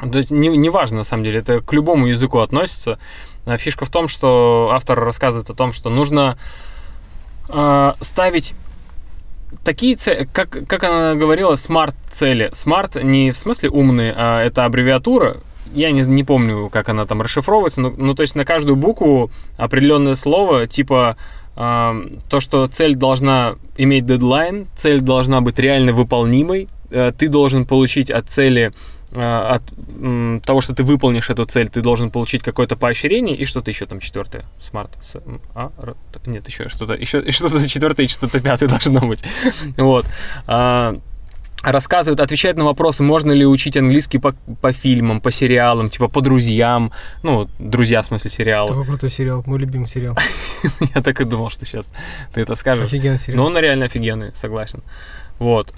[0.00, 2.98] То не, не важно, на самом деле, это к любому языку относится.
[3.46, 6.38] А Фишка в том, что автор рассказывает о том, что нужно
[7.48, 8.54] э, ставить
[9.62, 12.50] такие цели, как, как она говорила, смарт-цели.
[12.52, 15.38] Смарт не в смысле умные, а это аббревиатура.
[15.74, 19.30] Я не, не помню, как она там расшифровывается, но, ну, то есть на каждую букву
[19.56, 21.16] определенное слово, типа
[21.56, 27.66] э, то, что цель должна иметь дедлайн, цель должна быть реально выполнимой, э, ты должен
[27.66, 28.72] получить от цели
[29.14, 29.62] от
[30.00, 33.86] м, того, что ты выполнишь эту цель, ты должен получить какое-то поощрение и что-то еще
[33.86, 34.44] там четвертое.
[34.60, 34.90] Смарт.
[35.02, 35.20] С-
[35.54, 35.94] а, р-
[36.26, 39.22] нет, еще что-то, еще что-то четвертое и что-то пятое должно быть.
[39.76, 40.06] Вот.
[40.46, 40.96] А,
[41.62, 46.20] Рассказывает, отвечает на вопросы, можно ли учить английский по, по фильмам, по сериалам, типа по
[46.20, 46.92] друзьям.
[47.22, 48.68] Ну, друзья, в смысле, сериалы.
[48.68, 50.14] Такой крутой сериал, мой любимый сериал.
[50.94, 51.90] Я так и думал, что сейчас
[52.34, 52.84] ты это скажешь.
[52.84, 53.46] Офигенный Но сериал.
[53.46, 54.82] он реально офигенный, согласен.
[55.38, 55.72] Вот.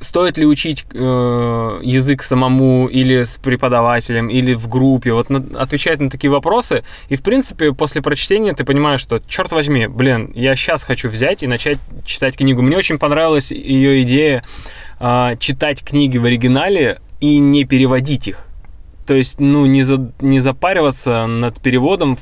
[0.00, 5.12] Стоит ли учить э, язык самому или с преподавателем, или в группе?
[5.12, 6.84] Вот на- отвечать на такие вопросы.
[7.10, 11.42] И, в принципе, после прочтения ты понимаешь, что, черт возьми, блин, я сейчас хочу взять
[11.42, 12.62] и начать читать книгу.
[12.62, 14.42] Мне очень понравилась ее идея
[14.98, 18.46] а, читать книги в оригинале и не переводить их.
[19.06, 22.16] То есть, ну, не, за, не запариваться над переводом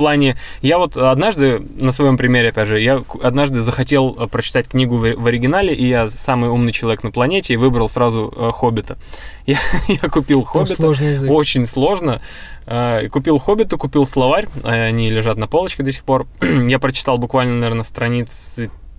[0.00, 0.36] плане...
[0.62, 5.14] Я вот однажды, на своем примере, опять же, я однажды захотел э, прочитать книгу в,
[5.14, 8.96] в оригинале, и я самый умный человек на планете, и выбрал сразу э, «Хоббита».
[9.46, 9.58] Я,
[9.88, 10.76] я купил Там «Хоббита».
[10.82, 11.30] сложный язык.
[11.30, 12.20] Очень сложно.
[12.66, 16.26] Э, Купил «Хоббита», купил словарь, э, они лежат на полочке до сих пор.
[16.40, 18.58] Я прочитал буквально, наверное, страниц,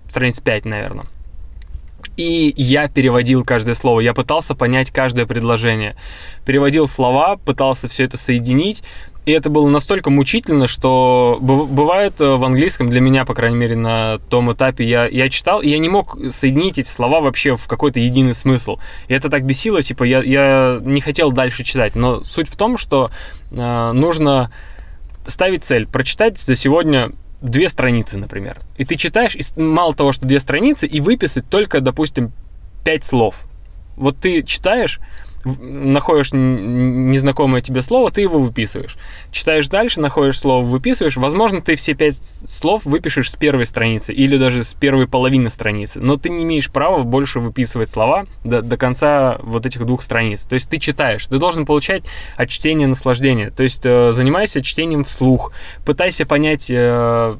[0.09, 1.05] страниц 5, наверное.
[2.17, 4.01] И я переводил каждое слово.
[4.01, 5.95] Я пытался понять каждое предложение.
[6.45, 8.83] Переводил слова, пытался все это соединить.
[9.25, 13.57] И это было настолько мучительно, что быв- бывает э, в английском, для меня, по крайней
[13.57, 17.55] мере, на том этапе, я, я читал, и я не мог соединить эти слова вообще
[17.55, 18.77] в какой-то единый смысл.
[19.07, 21.95] И это так бесило, типа, я, я не хотел дальше читать.
[21.95, 23.11] Но суть в том, что
[23.51, 24.51] э, нужно
[25.27, 28.59] ставить цель, прочитать за сегодня две страницы, например.
[28.77, 32.31] И ты читаешь, и мало того, что две страницы, и выписать только, допустим,
[32.83, 33.35] пять слов.
[33.97, 34.99] Вот ты читаешь,
[35.45, 38.97] находишь незнакомое тебе слово, ты его выписываешь.
[39.31, 41.17] Читаешь дальше, находишь слово, выписываешь.
[41.17, 45.99] Возможно, ты все пять слов выпишешь с первой страницы или даже с первой половины страницы,
[45.99, 50.43] но ты не имеешь права больше выписывать слова до, до конца вот этих двух страниц.
[50.43, 52.03] То есть ты читаешь, ты должен получать
[52.37, 53.51] от чтения наслаждение.
[53.51, 55.53] То есть э, занимайся чтением вслух,
[55.85, 57.37] пытайся понять э,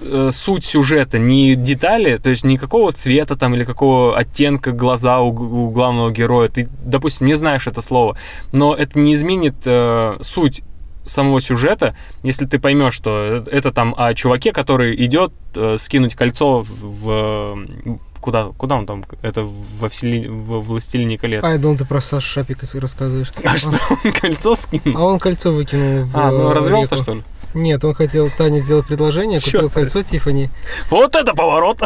[0.00, 5.28] э, суть сюжета, не детали, то есть никакого цвета там или какого оттенка глаза у,
[5.30, 6.48] у главного героя.
[6.48, 8.16] Ты, допустим, не знаешь это слово,
[8.52, 10.62] но это не изменит э, суть
[11.04, 16.62] самого сюжета, если ты поймешь, что это, там о чуваке, который идет э, скинуть кольцо
[16.62, 21.44] в, в- куда куда он там это во всели, во властелине колец.
[21.44, 23.30] А, я думал, ты про Сашу Шапика рассказываешь.
[23.44, 24.98] А что он кольцо скинул?
[24.98, 27.02] А он кольцо выкинул в А, ну развелся реку.
[27.04, 27.22] что ли?
[27.56, 30.50] Нет, он хотел Тане сделать предложение, купил кольцо Тифани.
[30.90, 31.80] Вот это поворот!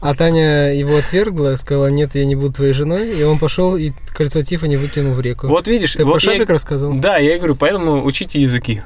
[0.00, 3.90] А Таня его отвергла, сказала, нет, я не буду твоей женой, и он пошел и
[4.14, 5.48] кольцо Тиффани выкинул в реку.
[5.48, 6.94] Вот видишь, Ты вот про я- шапик рассказывал?
[6.94, 8.82] Да, я говорю, поэтому учите языки.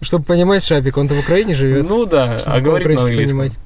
[0.00, 1.88] Чтобы понимать шапик, он-то в Украине живет.
[1.88, 3.38] Ну да, а говорит на английском.
[3.40, 3.58] понимать.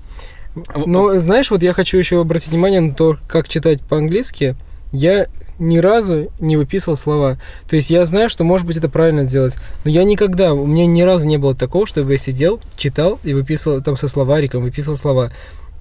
[0.86, 4.56] Но, знаешь, вот я хочу еще обратить внимание на то, как читать по-английски.
[4.92, 5.26] Я
[5.58, 7.38] ни разу не выписывал слова.
[7.68, 9.56] То есть я знаю, что, может быть, это правильно сделать.
[9.84, 13.34] Но я никогда, у меня ни разу не было такого, чтобы я сидел, читал и
[13.34, 15.30] выписывал там со словариком, выписывал слова.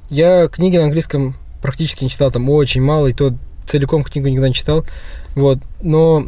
[0.10, 3.34] Я книги на английском практически не читал, там очень мало, и то
[3.66, 4.86] целиком книгу никогда не читал.
[5.36, 5.60] Вот.
[5.82, 6.28] Но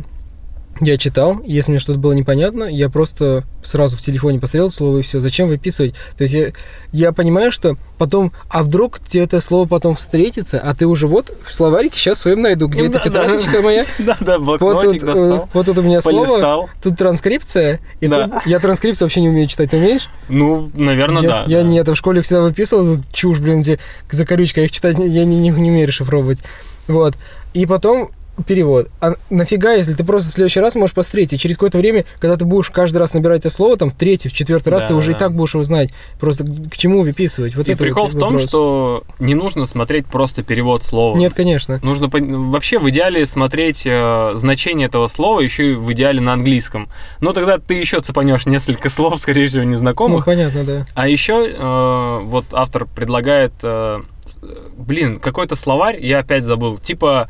[0.80, 5.02] я читал, если мне что-то было непонятно, я просто сразу в телефоне посмотрел слово и
[5.02, 5.20] все.
[5.20, 5.94] Зачем выписывать?
[6.18, 6.52] То есть я,
[6.92, 11.36] я понимаю, что потом, а вдруг тебе это слово потом встретится, а ты уже вот
[11.46, 13.10] в словарике сейчас своем найду, где Ну эта да, да.
[13.26, 13.86] тетрадочка моя.
[14.00, 16.70] Да, да, Вот блокнотик тут, э, достал, вот тут у меня слово, полистал.
[16.82, 18.28] тут транскрипция, и Да.
[18.28, 20.10] тут я транскрипцию вообще не умею читать, ты умеешь?
[20.30, 21.44] Ну, наверное, я, да.
[21.48, 21.68] Я да.
[21.68, 25.50] нет, в школе всегда выписывал тут чушь, блин, где закорючка, их читать я не, не,
[25.50, 26.40] не умею расшифровывать.
[26.88, 27.16] Вот.
[27.54, 28.12] И потом
[28.46, 28.90] перевод.
[29.02, 32.38] А нафига, если ты просто в следующий раз можешь посмотреть, и через какое-то время, когда
[32.38, 34.94] ты будешь каждый раз набирать это слово, там, в третий, в четвертый раз, Да, ты
[34.96, 35.18] уже да.
[35.18, 35.90] и так будешь его знать.
[36.20, 37.56] Просто к чему выписывать?
[37.56, 38.50] Вот И прикол вот в том, вопрос.
[38.50, 41.18] что не нужно смотреть просто перевод слова.
[41.18, 41.80] Нет, конечно.
[41.84, 46.90] Нужно вообще в идеале смотреть э, значение этого слова еще и в идеале на английском.
[47.22, 50.26] Но тогда ты еще цепанешь несколько слов, скорее всего, Ну, незнакомых.
[50.26, 50.86] понятно, да.
[50.96, 54.02] А еще э, вот автор предлагает, э,
[54.42, 57.30] э, блин, какой-то словарь, я опять забыл, типа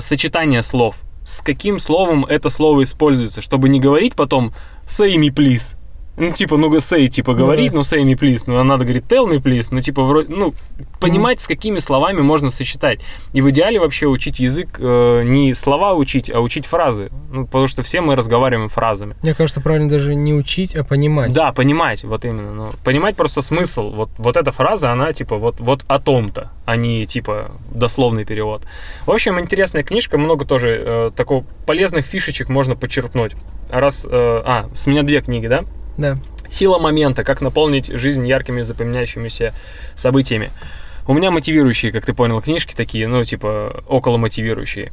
[0.00, 0.96] сочетание слов.
[1.24, 4.54] С каким словом это слово используется, чтобы не говорить потом
[4.86, 5.77] say me please.
[6.18, 8.42] Ну, типа, ну, say, типа, Ну говорить, ну, say me please.
[8.46, 9.68] Ну, а надо говорить tell me please.
[9.70, 10.52] Ну, типа, вроде, ну,
[11.00, 13.00] понимать, с какими словами можно сочетать.
[13.32, 17.10] И в идеале вообще учить язык э, не слова учить, а учить фразы.
[17.30, 19.14] Ну, потому что все мы разговариваем фразами.
[19.22, 21.32] Мне кажется, правильно даже не учить, а понимать.
[21.32, 22.52] Да, понимать, вот именно.
[22.52, 23.90] Ну, понимать просто смысл.
[23.90, 28.62] Вот, вот эта фраза, она типа вот, вот о том-то, а не типа дословный перевод.
[29.06, 33.32] В общем, интересная книжка, много тоже э, такого полезных фишечек можно почерпнуть.
[33.70, 35.64] Раз, э, а, с меня две книги, да?
[35.98, 36.16] Да.
[36.48, 39.52] Сила момента, как наполнить жизнь яркими запоминающимися
[39.94, 40.50] событиями.
[41.06, 44.92] У меня мотивирующие, как ты понял, книжки такие, ну, типа, около мотивирующие.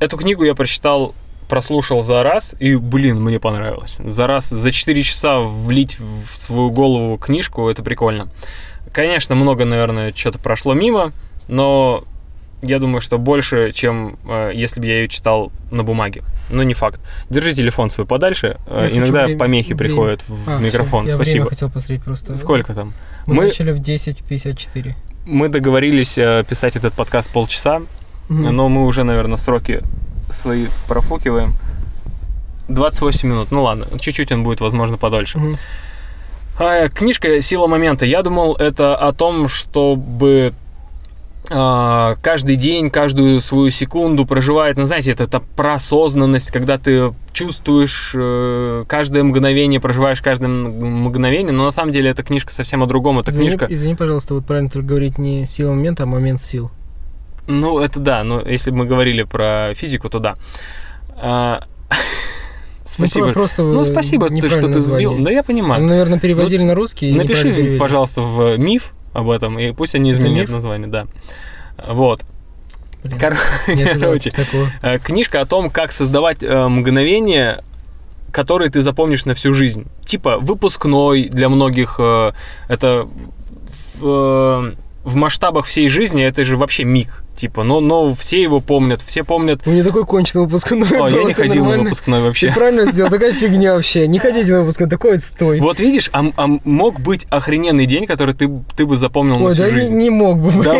[0.00, 1.14] Эту книгу я прочитал,
[1.48, 3.98] прослушал за раз, и, блин, мне понравилось.
[4.04, 8.28] За раз, за 4 часа влить в свою голову книжку, это прикольно.
[8.92, 11.12] Конечно, много, наверное, что-то прошло мимо,
[11.48, 12.04] но
[12.62, 16.22] я думаю, что больше, чем э, если бы я ее читал на бумаге.
[16.50, 17.00] Но не факт.
[17.30, 18.58] Держи телефон свой подальше.
[18.66, 19.78] э, Я Иногда время- помехи время.
[19.78, 21.04] приходят в А, микрофон.
[21.04, 21.34] всё, я Спасибо.
[21.36, 22.36] время хотел посмотреть просто.
[22.36, 22.92] Сколько там?
[23.26, 24.94] Мы, Мы- начали в 10.54.
[25.26, 27.82] Мы договорились э, писать этот подкаст полчаса,
[28.28, 28.54] Мгм.
[28.56, 29.82] но мы уже, наверное, сроки
[30.30, 31.52] свои профукиваем.
[32.68, 33.50] 28 минут.
[33.50, 35.40] Ну ладно, чуть-чуть он будет, возможно, подольше.
[36.58, 38.04] А, книжка «Сила момента».
[38.04, 40.52] Я думал, это о том, чтобы
[41.52, 48.12] каждый день, каждую свою секунду проживает, ну, знаете, это, это про осознанность, когда ты чувствуешь
[48.14, 53.18] э, каждое мгновение, проживаешь каждое мгновение, но на самом деле эта книжка совсем о другом.
[53.18, 53.66] Это извини, книжка...
[53.68, 56.70] извини, пожалуйста, вот правильно только говорить не сила момента, а момент сил.
[57.46, 60.36] Ну, это да, но если бы мы говорили про физику, то да.
[61.20, 61.64] А,
[62.98, 63.26] Ну, Спасибо.
[63.26, 65.16] про- просто Ну, спасибо, что ты сбил.
[65.18, 65.82] Да я Ну, понимаю.
[65.84, 67.12] наверное, переводили на русский.
[67.14, 71.06] Напиши, пожалуйста, в миф об этом, и пусть они изменят название, да.
[71.88, 72.22] Вот.
[73.04, 73.36] Блин, Кор-
[74.00, 74.68] Короче, такого.
[74.82, 77.64] э, книжка о том, как создавать э, мгновения,
[78.30, 79.86] которые ты запомнишь на всю жизнь.
[80.04, 82.32] Типа выпускной для многих э,
[82.68, 83.08] это
[83.98, 84.72] в, э,
[85.04, 87.24] в масштабах всей жизни это же вообще миг.
[87.34, 89.62] Типа, но, но все его помнят, все помнят.
[89.66, 90.82] У меня такой конченый выпускной.
[91.00, 91.84] О, я не ходил на нормально.
[91.84, 92.52] выпускной Ты вообще.
[92.52, 94.06] правильно сделал, такая фигня вообще.
[94.06, 95.60] Не ходите на выпускной, такой отстой.
[95.60, 99.54] Вот видишь, а, а мог быть охрененный день, который ты, ты бы запомнил на Ой,
[99.54, 99.94] всю да не, жизнь.
[99.96, 100.76] не мог бы, Да.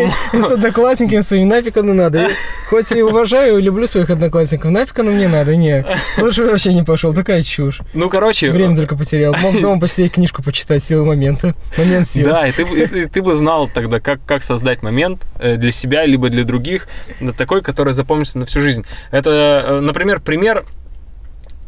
[0.47, 2.21] С одноклассниками своими нафиг оно надо.
[2.23, 2.29] Я
[2.69, 5.83] хоть и уважаю и люблю своих одноклассников, нафиг оно мне надо, не.
[6.19, 7.81] Лучше вообще не пошел, такая чушь.
[7.93, 9.35] Ну, короче, Время только потерял.
[9.41, 11.55] Мог дома посидеть, книжку почитать, силы момента.
[11.77, 12.27] Момент сил.
[12.27, 15.71] Да, и ты, бы- и ты бы знал тогда, как, как создать момент э, для
[15.71, 16.87] себя, либо для других,
[17.19, 18.85] да, такой, который запомнится на всю жизнь.
[19.11, 19.29] Это,
[19.65, 20.65] э, например, пример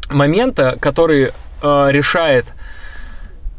[0.08, 2.46] момента, который э, решает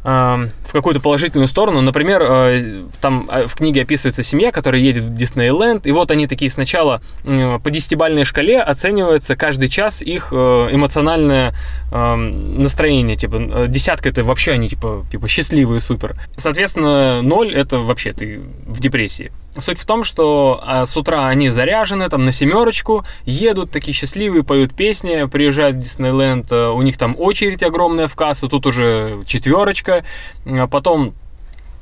[0.04, 1.80] э, в какую-то положительную сторону.
[1.80, 6.26] Например, э, там э, в книге описывается семья, которая едет в Диснейленд, и вот они
[6.26, 11.54] такие сначала по десятибалльной шкале оценивается каждый час их эмоциональное
[11.92, 13.16] э, настроение.
[13.16, 16.16] Типа, десятка это вообще они типа, типа счастливые, супер.
[16.36, 19.32] Соответственно, ноль это вообще ты в депрессии.
[19.56, 24.44] Суть в том, что а, с утра они заряжены, там на семерочку, едут такие счастливые,
[24.44, 29.24] поют песни, приезжают в Диснейленд, э, у них там очередь огромная в кассу, тут уже
[29.26, 30.04] четверочка,
[30.44, 31.14] а потом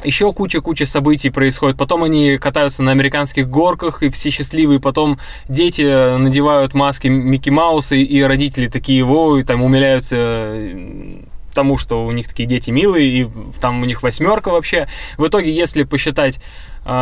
[0.04, 1.76] еще куча-куча событий происходит.
[1.76, 4.78] Потом они катаются на американских горках, и все счастливые.
[4.78, 10.52] Потом дети надевают маски Микки Мауса, и родители такие, во, и там умиляются
[11.54, 13.28] тому, что у них такие дети милые, и
[13.60, 14.86] там у них восьмерка вообще.
[15.16, 16.40] В итоге, если посчитать э,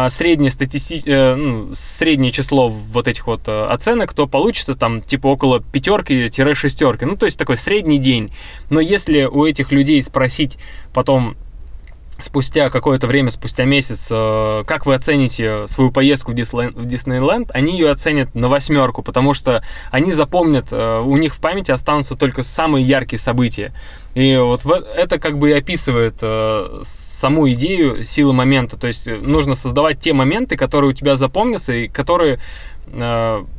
[0.08, 1.02] среднее, статисти...
[1.04, 7.04] э, ну, среднее число вот этих вот э, оценок, то получится там типа около пятерки-шестерки.
[7.04, 8.32] Ну, то есть такой средний день.
[8.70, 10.56] Но если у этих людей спросить
[10.94, 11.36] потом
[12.24, 17.50] спустя какое-то время, спустя месяц, э, как вы оцените свою поездку в, Диснейленд, в Диснейленд,
[17.52, 22.16] они ее оценят на восьмерку, потому что они запомнят, э, у них в памяти останутся
[22.16, 23.72] только самые яркие события.
[24.14, 28.76] И вот это как бы и описывает э, саму идею силы момента.
[28.76, 32.40] То есть нужно создавать те моменты, которые у тебя запомнятся и которые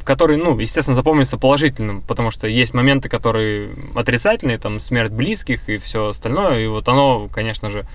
[0.04, 5.78] который, ну, естественно, запомнится положительным, потому что есть моменты, которые отрицательные, там, смерть близких и
[5.78, 7.88] все остальное, и вот оно, конечно же,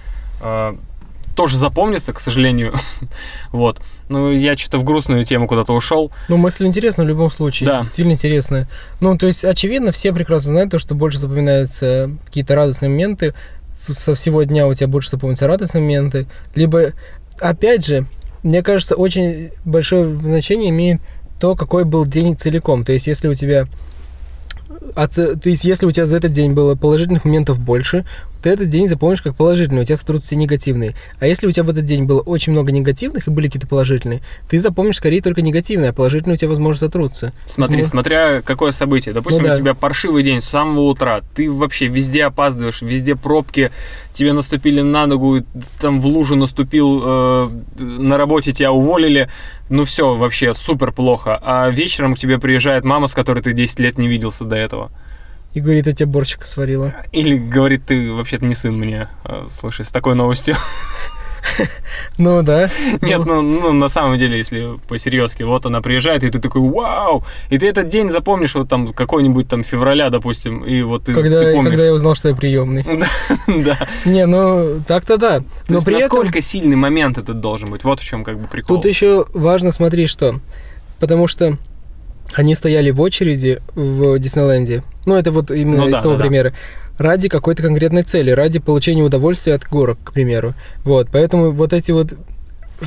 [1.34, 2.74] тоже запомнится, к сожалению.
[3.52, 3.80] вот.
[4.08, 6.10] Ну, я что-то в грустную тему куда-то ушел.
[6.28, 7.66] Ну, мысль интересна в любом случае.
[7.66, 7.80] Да.
[7.80, 8.68] Действительно интересная.
[9.00, 13.34] Ну, то есть, очевидно, все прекрасно знают то, что больше запоминаются какие-то радостные моменты.
[13.88, 16.26] Со всего дня у тебя больше запомнятся радостные моменты.
[16.54, 16.92] Либо,
[17.40, 18.06] опять же,
[18.42, 21.00] мне кажется, очень большое значение имеет
[21.40, 22.84] то, какой был день целиком.
[22.84, 23.66] То есть, если у тебя
[24.94, 28.04] а, то есть, если у тебя за этот день было положительных моментов больше,
[28.42, 30.94] ты этот день запомнишь как положительный, у тебя сотрутся все негативные.
[31.18, 34.22] А если у тебя в этот день было очень много негативных и были какие-то положительные,
[34.48, 37.32] ты запомнишь скорее только негативные, а положительные у тебя, возможно, сотрутся.
[37.46, 37.90] Смотри, Поэтому...
[37.90, 39.14] смотря какое событие.
[39.14, 39.54] Допустим, ну, да.
[39.54, 43.70] у тебя паршивый день с самого утра, ты вообще везде опаздываешь, везде пробки,
[44.12, 45.42] тебе наступили на ногу,
[45.80, 47.50] там в лужу наступил, э,
[47.80, 49.28] на работе тебя уволили,
[49.68, 51.38] ну все, вообще супер плохо.
[51.42, 54.90] А вечером к тебе приезжает мама, с которой ты 10 лет не виделся до этого.
[55.52, 56.94] И говорит, я тебе борчика сварила.
[57.12, 59.08] Или говорит, ты вообще-то не сын мне.
[59.24, 60.56] А, слушай, с такой новостью.
[62.18, 62.70] Ну да.
[63.00, 67.24] Нет, ну, ну на самом деле, если по-серьезки, вот она приезжает, и ты такой, вау!
[67.48, 71.40] И ты этот день запомнишь, вот там какой-нибудь там февраля, допустим, и вот ты, когда,
[71.40, 71.70] ты помнишь.
[71.70, 72.84] Когда я узнал, что я приемный.
[73.46, 73.78] Да.
[74.04, 75.42] Не, ну так-то да.
[75.68, 77.84] Но при насколько сильный момент этот должен быть?
[77.84, 78.76] Вот в чем как бы прикол.
[78.76, 80.40] Тут еще важно смотреть, что.
[80.98, 81.56] Потому что
[82.34, 84.82] они стояли в очереди в Диснейленде.
[85.06, 86.50] Ну, это вот именно ну, из да, того да, примера.
[86.50, 87.04] Да.
[87.04, 90.54] Ради какой-то конкретной цели, ради получения удовольствия от горок, к примеру.
[90.84, 92.12] Вот, поэтому вот эти вот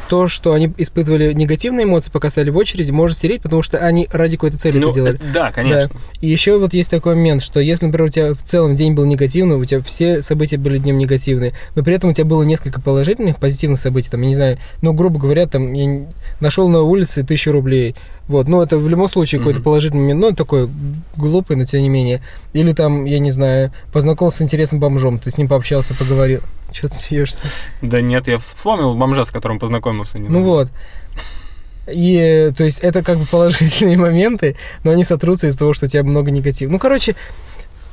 [0.09, 4.07] то, что они испытывали негативные эмоции, пока стояли в очереди, может стереть, потому что они
[4.11, 5.19] ради какой-то цели ну, это делали.
[5.33, 5.93] Да, конечно.
[5.93, 5.99] Да.
[6.21, 9.05] И еще вот есть такой момент, что если, например, у тебя в целом день был
[9.05, 12.81] негативный, у тебя все события были днем негативные, но при этом у тебя было несколько
[12.81, 16.05] положительных, позитивных событий, там, я не знаю, ну, грубо говоря, там, я
[16.39, 17.95] нашел на улице тысячу рублей,
[18.27, 19.43] вот, ну, это в любом случае mm-hmm.
[19.43, 20.69] какой-то положительный момент, ну, такой
[21.17, 22.21] глупый, но тем не менее.
[22.53, 26.39] Или там, я не знаю, познакомился с интересным бомжом, ты с ним пообщался, поговорил.
[26.73, 27.45] Чего ты смеешься?
[27.81, 30.19] Да нет, я вспомнил бомжа, с которым познакомился.
[30.19, 30.69] Не ну вот.
[31.87, 35.89] И, то есть, это как бы положительные моменты, но они сотрутся из того, что у
[35.89, 36.71] тебя много негатива.
[36.71, 37.15] Ну, короче,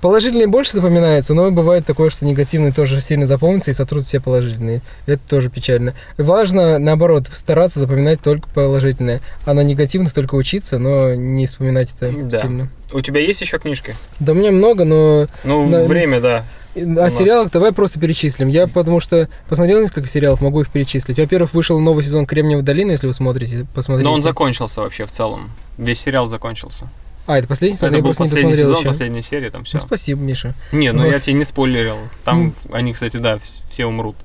[0.00, 4.80] положительные больше запоминаются, но бывает такое, что негативные тоже сильно запомнятся и сотрут все положительные.
[5.06, 5.94] Это тоже печально.
[6.18, 12.12] Важно, наоборот, стараться запоминать только положительное, а на негативных только учиться, но не вспоминать это
[12.12, 12.42] да.
[12.42, 12.68] сильно.
[12.92, 13.94] У тебя есть еще книжки?
[14.18, 15.26] Да у меня много, но...
[15.44, 15.84] Ну, на...
[15.84, 16.44] время, да.
[16.74, 18.48] О сериалах давай просто перечислим.
[18.48, 21.18] Я потому что посмотрел несколько сериалов, могу их перечислить.
[21.18, 24.08] Во-первых, вышел новый сезон Кремниевой долины, если вы смотрите, посмотрите.
[24.08, 25.50] Но он закончился вообще в целом.
[25.78, 26.88] Весь сериал закончился.
[27.26, 27.90] А, это последний сезон?
[27.90, 28.88] Это я был последний сезон, еще.
[28.88, 29.78] последняя серия, там все.
[29.78, 30.54] Ну, спасибо, Миша.
[30.72, 31.10] Не, ну вот.
[31.10, 31.96] я тебе не спойлерил.
[32.24, 32.74] Там mm.
[32.74, 33.38] они, кстати, да,
[33.70, 34.16] все умрут.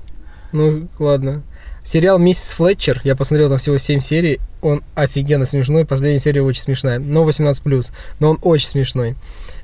[0.52, 1.42] Ну, ладно.
[1.84, 6.62] Сериал «Миссис Флетчер», я посмотрел там всего 7 серий, он офигенно смешной, последняя серия очень
[6.62, 9.14] смешная, но 18+, но он очень смешной.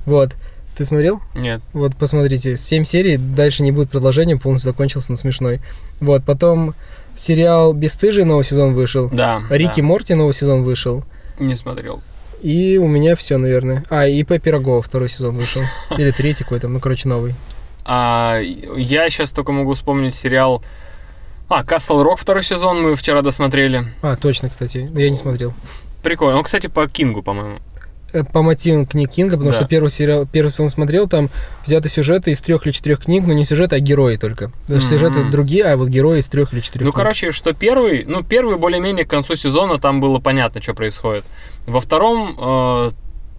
[0.05, 0.31] Вот.
[0.77, 1.21] Ты смотрел?
[1.35, 1.61] Нет.
[1.73, 5.59] Вот, посмотрите, 7 серий, дальше не будет продолжения, полностью закончился, но смешной.
[5.99, 6.75] Вот, потом
[7.15, 9.09] сериал «Бестыжий» новый сезон вышел.
[9.11, 9.43] Да.
[9.49, 9.87] «Рики да.
[9.87, 11.03] Морти» новый сезон вышел.
[11.39, 12.01] Не смотрел.
[12.43, 13.85] И у меня все, наверное.
[13.89, 14.37] А, и П.
[14.37, 15.61] Пирогова второй сезон вышел.
[15.97, 17.33] Или третий какой-то, ну, короче, новый.
[17.85, 20.61] А, я сейчас только могу вспомнить сериал...
[21.47, 23.87] А, Касл Рок второй сезон мы вчера досмотрели.
[24.01, 25.53] А, точно, кстати, я не смотрел.
[26.01, 26.37] Прикольно.
[26.37, 27.59] Он, кстати, по Кингу, по-моему.
[28.13, 29.57] Э, по мотивам книг Кинга, потому да.
[29.57, 31.29] что первый сериал, первый сезон смотрел, там
[31.65, 34.51] взяты сюжеты из трех или четырех книг, но не сюжеты, а герои только.
[34.67, 34.79] mm-hmm.
[34.79, 36.85] сюжеты другие, а вот герои из трех или четырех.
[36.85, 36.95] Ну, книг.
[36.95, 41.25] короче, что первый, ну, первый более-менее к концу сезона там было понятно, что происходит.
[41.65, 42.91] Во втором э,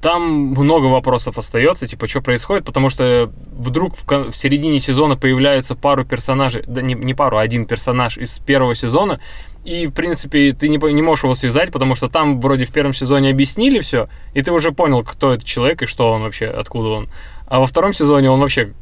[0.05, 5.75] там много вопросов остается, типа, что происходит, потому что вдруг в, в середине сезона появляются
[5.75, 9.19] пару персонажей, да не, не пару, а один персонаж из первого сезона,
[9.65, 12.93] и, в принципе, ты не, не можешь его связать, потому что там вроде в первом
[12.93, 16.89] сезоне объяснили все, и ты уже понял, кто этот человек и что он вообще, откуда
[16.91, 17.09] он.
[17.47, 18.75] А во втором сезоне он вообще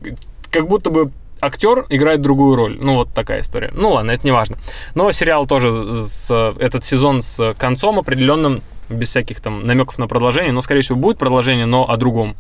[0.51, 2.79] как будто бы актер играет другую роль.
[2.81, 3.71] Ну, вот такая история.
[3.73, 4.57] Ну, ладно, это не важно.
[4.97, 8.61] Но сериал тоже с, этот сезон с концом определенным,
[8.93, 12.37] без всяких там намеков на продолжение, но, скорее всего, будет продолжение, но о другом.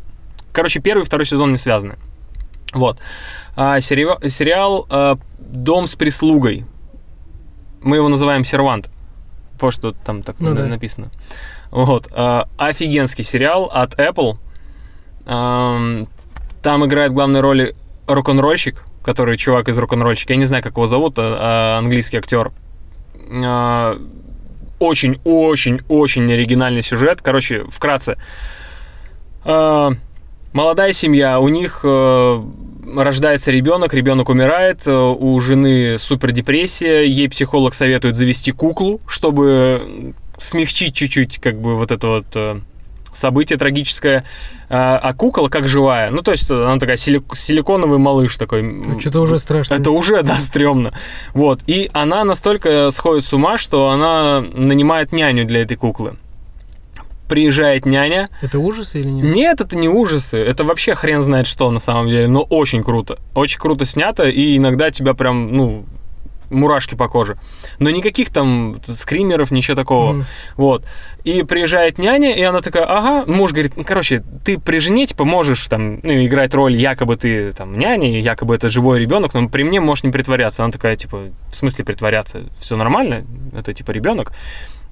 [0.52, 1.96] Короче, первый и второй сезон не связаны.
[2.72, 2.98] Вот.
[3.56, 6.64] А, сериал, сериал а, «Дом с прислугой».
[7.82, 8.90] Мы его называем «Сервант»,
[9.54, 10.66] потому что там так Ну на- да.
[10.66, 11.10] написано.
[11.70, 12.08] Вот.
[12.12, 14.36] а, офигенский сериал от Apple.
[15.26, 16.08] Ам,
[16.62, 17.74] там играет главной роли
[18.06, 20.32] рок-н-ролльщик, который чувак из рок-н-ролльщика.
[20.32, 22.52] Я не знаю, как его зовут, а, а, английский актер.
[23.30, 23.98] А,
[24.82, 27.22] Очень-очень-очень оригинальный сюжет.
[27.22, 28.16] Короче, вкратце.
[29.44, 29.92] А,
[30.52, 32.42] Молодая семья, у них э,
[32.94, 40.94] рождается ребенок, ребенок умирает, э, у жены супердепрессия, ей психолог советует завести куклу, чтобы смягчить
[40.94, 42.60] чуть-чуть как бы вот это вот э,
[43.12, 44.24] событие трагическое.
[44.68, 48.98] А, а кукла как живая, ну то есть она такая силик- силиконовый малыш такой.
[49.00, 49.74] Что-то уже страшно.
[49.74, 50.92] Это уже, да, стрёмно.
[51.34, 51.60] Вот.
[51.66, 56.16] И она настолько сходит с ума, что она нанимает няню для этой куклы.
[57.28, 58.28] Приезжает няня.
[58.42, 59.34] Это ужасы или нет?
[59.34, 60.36] Нет, это не ужасы.
[60.38, 62.28] Это вообще хрен знает что на самом деле.
[62.28, 63.18] Но очень круто.
[63.34, 64.24] Очень круто снято.
[64.24, 65.84] И иногда тебя прям, ну,
[66.52, 67.36] мурашки по коже.
[67.78, 70.12] Но никаких там скримеров, ничего такого.
[70.12, 70.24] Мгм.
[70.56, 70.84] Вот.
[71.24, 75.24] И приезжает няня, и она такая, ага, муж говорит, ну, короче, ты при жене, типа,
[75.24, 79.62] можешь там, ну, играть роль, якобы ты там няня, якобы это живой ребенок, но при
[79.62, 80.64] мне можешь не притворяться.
[80.64, 82.42] Она такая, типа, в смысле притворяться?
[82.58, 83.24] Все нормально?
[83.56, 84.32] Это, типа, ребенок.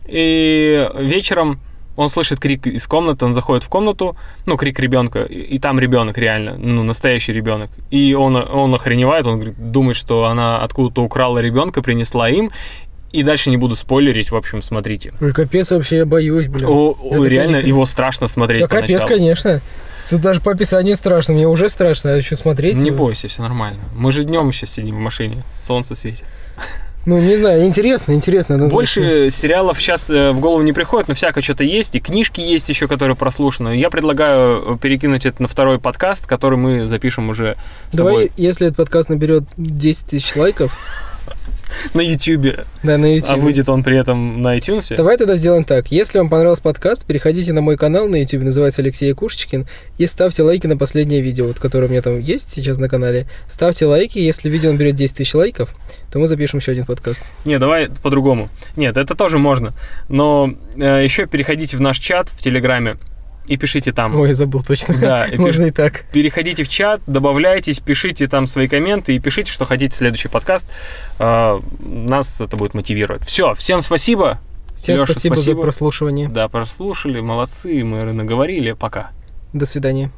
[0.06, 1.60] И вечером
[2.00, 5.78] он слышит крик из комнаты, он заходит в комнату, ну, крик ребенка, и, и там
[5.78, 7.70] ребенок реально, ну, настоящий ребенок.
[7.90, 12.50] И он, он охреневает, он говорит, думает, что она откуда-то украла ребенка, принесла им,
[13.12, 15.12] и дальше не буду спойлерить, в общем, смотрите.
[15.20, 16.66] Ой, капец, вообще я боюсь, блин.
[16.68, 19.08] О, о, реально, не- его страшно смотреть Да капец, поначалу.
[19.08, 19.60] конечно.
[20.08, 21.34] Тут даже по описанию страшно.
[21.34, 22.76] Мне уже страшно, а что смотреть?
[22.78, 22.96] Не его?
[23.04, 23.80] бойся, все нормально.
[23.94, 26.24] Мы же днем сейчас сидим в машине, солнце светит.
[27.06, 28.56] Ну, не знаю, интересно, интересно.
[28.56, 28.76] однозначно.
[28.76, 32.68] Больше сериалов сейчас э, в голову не приходит, но всякое что-то есть, и книжки есть
[32.68, 33.78] еще, которые прослушаны.
[33.78, 37.56] Я предлагаю э, перекинуть это на второй подкаст, который мы запишем уже
[37.90, 40.76] с Давай, тобой если этот подкаст наберет 10 тысяч лайков,
[41.94, 43.30] на YouTube, да, на YouTube.
[43.30, 44.94] а выйдет он при этом на iTunes.
[44.96, 45.90] Давай тогда сделаем так.
[45.90, 49.66] Если вам понравился подкаст, переходите на мой канал на YouTube, называется Алексей Якушечкин,
[49.98, 53.28] и ставьте лайки на последнее видео, вот, которое у меня там есть сейчас на канале.
[53.48, 55.74] Ставьте лайки, если видео наберет 10 тысяч лайков,
[56.12, 57.22] то мы запишем еще один подкаст.
[57.44, 58.48] Не, давай по-другому.
[58.76, 59.72] Нет, это тоже можно.
[60.08, 62.96] Но э, еще переходите в наш чат в Телеграме
[63.50, 64.14] и пишите там.
[64.14, 64.94] Ой, забыл точно.
[64.96, 66.04] Да, и Можно и так.
[66.12, 70.68] переходите в чат, добавляйтесь, пишите там свои комменты и пишите, что хотите следующий подкаст.
[71.18, 73.26] Э, Нас это будет мотивировать.
[73.26, 74.38] Все, всем спасибо.
[74.76, 75.56] Всем Лёша, спасибо, спасибо.
[75.56, 76.28] за прослушивание.
[76.28, 78.72] Да, прослушали, молодцы, мы наговорили.
[78.72, 79.10] Пока.
[79.52, 80.12] До свидания.